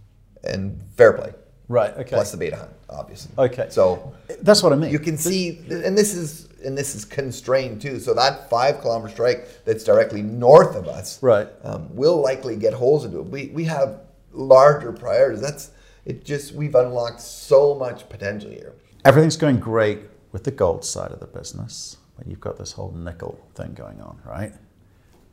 and 0.45 0.83
Fairplay. 0.97 1.35
Right. 1.69 1.91
Okay. 1.93 2.11
Plus 2.11 2.31
the 2.31 2.37
beta 2.37 2.57
hunt, 2.57 2.73
obviously. 2.89 3.33
Okay. 3.37 3.67
So 3.71 4.15
that's 4.41 4.63
what 4.63 4.73
I 4.73 4.77
mean. 4.77 4.93
You 4.93 5.01
can 5.01 5.19
see, 5.19 5.59
and 5.69 5.99
this 5.99 6.15
is 6.15 6.49
and 6.65 6.79
this 6.79 6.95
is 6.95 7.05
constrained 7.05 7.81
too. 7.81 7.99
So 7.99 8.15
that 8.15 8.49
five 8.49 8.81
kilometer 8.81 9.13
strike 9.13 9.65
that's 9.65 9.85
directly 9.85 10.23
north 10.23 10.77
of 10.77 10.87
us, 10.87 11.23
right, 11.23 11.49
um, 11.65 11.95
will 11.95 12.21
likely 12.21 12.57
get 12.57 12.73
holes 12.73 13.05
into 13.05 13.19
it. 13.19 13.27
We 13.27 13.49
we 13.49 13.65
have 13.65 14.01
larger 14.33 14.93
priorities. 14.93 15.41
That's 15.41 15.71
it. 16.05 16.25
Just 16.25 16.55
we've 16.55 16.75
unlocked 16.75 17.21
so 17.21 17.75
much 17.75 18.09
potential 18.09 18.51
here. 18.51 18.75
Everything's 19.05 19.37
going 19.37 19.59
great 19.59 20.01
with 20.33 20.45
the 20.45 20.51
gold 20.51 20.85
side 20.85 21.11
of 21.11 21.21
the 21.21 21.27
business, 21.27 21.97
but 22.17 22.27
you've 22.27 22.41
got 22.41 22.59
this 22.59 22.73
whole 22.73 22.93
nickel 22.93 23.45
thing 23.55 23.73
going 23.75 24.01
on, 24.01 24.21
right? 24.25 24.53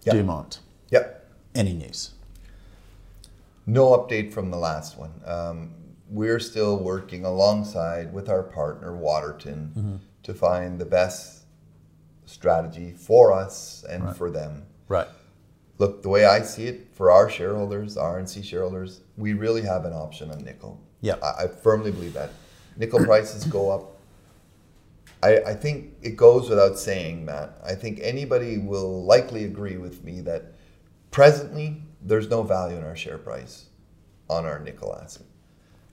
Yep. 0.05 0.15
Dumont. 0.15 0.59
Yep. 0.93 1.27
Any 1.55 1.73
news? 1.73 2.11
No 3.65 3.97
update 3.97 4.31
from 4.31 4.51
the 4.51 4.57
last 4.57 4.95
one. 4.95 5.11
Um, 5.25 5.73
we're 6.07 6.39
still 6.39 6.77
working 6.77 7.25
alongside 7.25 8.13
with 8.13 8.29
our 8.29 8.43
partner 8.43 8.95
Waterton 8.95 9.71
mm-hmm. 9.75 9.95
to 10.21 10.33
find 10.35 10.77
the 10.77 10.85
best 10.85 11.45
strategy 12.25 12.91
for 12.91 13.33
us 13.33 13.83
and 13.89 14.05
right. 14.05 14.15
for 14.15 14.29
them. 14.29 14.67
Right. 14.87 15.07
Look, 15.79 16.03
the 16.03 16.09
way 16.09 16.25
I 16.25 16.43
see 16.43 16.67
it, 16.67 16.89
for 16.93 17.09
our 17.09 17.27
shareholders, 17.27 17.97
RNC 17.97 18.43
shareholders, 18.43 19.01
we 19.17 19.33
really 19.33 19.63
have 19.63 19.85
an 19.85 19.93
option 19.93 20.29
on 20.29 20.43
nickel. 20.43 20.79
Yeah. 21.01 21.15
I, 21.23 21.45
I 21.45 21.47
firmly 21.47 21.91
believe 21.91 22.13
that. 22.13 22.29
Nickel 22.77 23.03
prices 23.05 23.45
go 23.45 23.71
up. 23.71 23.99
I, 25.23 25.37
I 25.37 25.53
think 25.55 25.95
it 26.03 26.17
goes 26.17 26.49
without 26.49 26.77
saying, 26.77 27.25
Matt. 27.25 27.57
I 27.65 27.73
think 27.73 27.99
anybody 28.03 28.59
will 28.59 29.03
likely 29.03 29.45
agree 29.45 29.77
with 29.77 30.03
me 30.03 30.21
that 30.21 30.52
Presently, 31.13 31.79
there's 32.01 32.27
no 32.27 32.41
value 32.41 32.75
in 32.75 32.83
our 32.83 32.95
share 32.95 33.19
price 33.19 33.65
on 34.31 34.47
our 34.47 34.59
nickel 34.59 34.97
asset. 34.99 35.27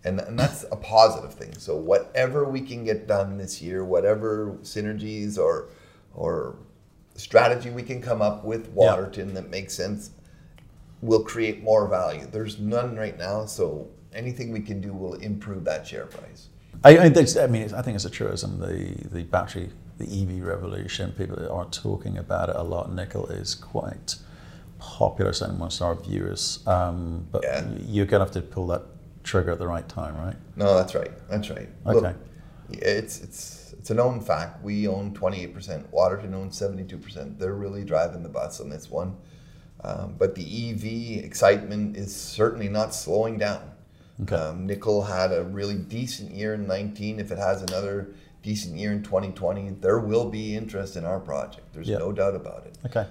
And, 0.02 0.18
and 0.18 0.38
that's 0.38 0.64
a 0.72 0.76
positive 0.76 1.35
thing. 1.35 1.52
So 1.59 1.76
whatever 1.76 2.48
we 2.48 2.62
can 2.62 2.85
get 2.85 3.06
done 3.06 3.37
this 3.37 3.61
year, 3.61 3.85
whatever 3.85 4.56
synergies 4.62 5.38
or 5.38 5.68
or 6.14 6.56
strategy 7.16 7.68
we 7.68 7.83
can 7.83 8.00
come 8.00 8.22
up 8.22 8.44
with 8.44 8.68
Waterton 8.68 9.28
yeah. 9.28 9.35
that 9.35 9.50
makes 9.50 9.74
sense 9.74 10.12
will 11.02 11.22
create 11.22 11.62
more 11.62 11.87
value. 11.87 12.26
There's 12.26 12.59
none 12.59 12.96
right 12.96 13.18
now, 13.18 13.44
so 13.44 13.88
anything 14.14 14.52
we 14.52 14.61
can 14.61 14.80
do 14.80 14.94
will 14.94 15.14
improve 15.14 15.64
that 15.64 15.87
share 15.87 16.06
price. 16.06 16.48
I, 16.83 16.96
I, 16.96 17.04
I 17.42 17.46
mean, 17.46 17.74
I 17.74 17.83
think 17.83 17.94
it's 17.94 18.06
a 18.06 18.11
truism. 18.11 18.59
The 18.59 19.09
the 19.11 19.24
battery, 19.24 19.68
the 19.98 20.06
EV 20.06 20.42
revolution. 20.46 21.12
People 21.12 21.46
are 21.52 21.66
talking 21.66 22.16
about 22.16 22.48
it 22.48 22.56
a 22.56 22.62
lot. 22.62 22.90
Nickel 22.90 23.26
is 23.26 23.54
quite 23.54 24.16
popular 24.80 25.32
certainly 25.32 25.56
amongst 25.56 25.80
our 25.80 25.94
viewers. 25.94 26.66
Um, 26.66 27.28
but 27.30 27.42
yeah. 27.44 27.68
you're 27.86 28.06
going 28.06 28.20
to 28.20 28.24
have 28.24 28.34
to 28.34 28.42
pull 28.42 28.66
that 28.68 28.82
trigger 29.22 29.52
at 29.52 29.58
the 29.58 29.68
right 29.68 29.88
time, 29.88 30.16
right? 30.16 30.36
No, 30.56 30.76
that's 30.76 30.94
right. 30.94 31.10
That's 31.28 31.50
right. 31.50 31.68
Okay. 31.86 32.08
Look, 32.08 32.16
it's 32.70 33.20
it's 33.20 33.74
it's 33.78 33.90
a 33.90 33.94
known 33.94 34.20
fact. 34.20 34.62
We 34.62 34.86
own 34.88 35.14
28%. 35.14 35.90
Waterton 35.90 36.34
owns 36.34 36.60
72%. 36.60 37.38
They're 37.38 37.54
really 37.54 37.84
driving 37.84 38.22
the 38.22 38.28
bus 38.28 38.60
on 38.60 38.68
this 38.68 38.90
one. 38.90 39.16
Um, 39.82 40.16
but 40.18 40.34
the 40.34 40.42
EV 40.42 41.24
excitement 41.24 41.96
is 41.96 42.14
certainly 42.14 42.68
not 42.68 42.94
slowing 42.94 43.38
down. 43.38 43.70
Okay. 44.22 44.36
Um, 44.36 44.66
Nickel 44.66 45.02
had 45.02 45.32
a 45.32 45.44
really 45.44 45.76
decent 45.76 46.30
year 46.32 46.52
in 46.52 46.66
19. 46.66 47.18
If 47.18 47.30
it 47.30 47.38
has 47.38 47.62
another 47.62 48.08
decent 48.42 48.76
year 48.76 48.92
in 48.92 49.02
2020, 49.02 49.70
there 49.80 49.98
will 49.98 50.28
be 50.28 50.54
interest 50.54 50.96
in 50.96 51.06
our 51.06 51.18
project. 51.18 51.72
There's 51.72 51.88
yep. 51.88 52.00
no 52.00 52.12
doubt 52.12 52.34
about 52.34 52.66
it. 52.66 52.76
Okay. 52.84 53.06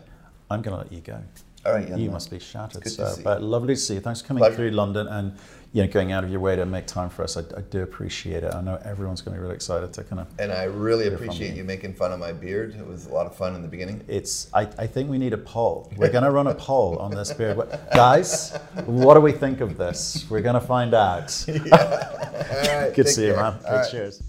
I'm 0.51 0.61
going 0.61 0.75
to 0.75 0.83
let 0.83 0.91
you 0.91 1.01
go. 1.01 1.19
All 1.65 1.73
right, 1.73 1.97
you 1.97 2.09
must 2.09 2.31
be 2.31 2.39
shattered. 2.39 2.87
So, 2.87 3.15
but 3.23 3.43
lovely 3.43 3.75
to 3.75 3.79
see 3.79 3.95
you. 3.95 3.99
Thanks 3.99 4.21
for 4.21 4.27
coming 4.27 4.41
Pleasure. 4.41 4.55
through 4.55 4.71
London 4.71 5.07
and 5.07 5.37
you 5.73 5.83
know 5.83 5.91
going 5.91 6.11
out 6.13 6.23
of 6.23 6.29
your 6.29 6.39
way 6.39 6.55
to 6.55 6.65
make 6.65 6.87
time 6.87 7.09
for 7.09 7.23
us. 7.23 7.35
I, 7.35 7.41
I, 7.55 7.61
do 7.61 7.83
appreciate 7.83 8.43
it. 8.43 8.53
I 8.53 8.61
know 8.61 8.79
everyone's 8.85 9.21
going 9.21 9.35
to 9.35 9.39
be 9.39 9.41
really 9.41 9.55
excited 9.55 9.91
to 9.93 10.03
kind 10.03 10.21
of. 10.21 10.27
And 10.39 10.53
I 10.53 10.63
really 10.63 11.07
appreciate 11.07 11.55
you 11.55 11.65
making 11.65 11.93
fun 11.95 12.13
of 12.13 12.19
my 12.19 12.31
beard. 12.31 12.75
It 12.75 12.87
was 12.87 13.07
a 13.07 13.13
lot 13.13 13.25
of 13.25 13.35
fun 13.35 13.55
in 13.55 13.61
the 13.61 13.67
beginning. 13.67 14.01
It's. 14.07 14.49
I, 14.53 14.61
I 14.61 14.87
think 14.87 15.09
we 15.09 15.17
need 15.17 15.33
a 15.33 15.37
poll. 15.37 15.91
We're 15.97 16.11
going 16.11 16.23
to 16.23 16.31
run 16.31 16.47
a 16.47 16.55
poll 16.55 16.97
on 16.97 17.11
this 17.11 17.33
beard, 17.33 17.57
Guys, 17.93 18.57
what 18.85 19.15
do 19.15 19.19
we 19.19 19.33
think 19.33 19.59
of 19.59 19.77
this? 19.77 20.25
We're 20.29 20.41
going 20.41 20.59
to 20.59 20.61
find 20.61 20.93
out. 20.93 21.45
Yeah. 21.59 22.89
Good 22.95 23.05
to 23.05 23.11
see 23.11 23.23
care. 23.23 23.31
you, 23.31 23.35
man. 23.35 23.59
Right. 23.63 23.91
Cheers. 23.91 24.23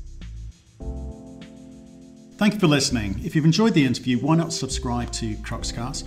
Thank 2.36 2.54
you 2.54 2.60
for 2.60 2.66
listening. 2.66 3.20
If 3.22 3.36
you've 3.36 3.44
enjoyed 3.44 3.74
the 3.74 3.84
interview, 3.84 4.18
why 4.18 4.34
not 4.34 4.52
subscribe 4.52 5.12
to 5.12 5.34
Cruxcast? 5.36 6.06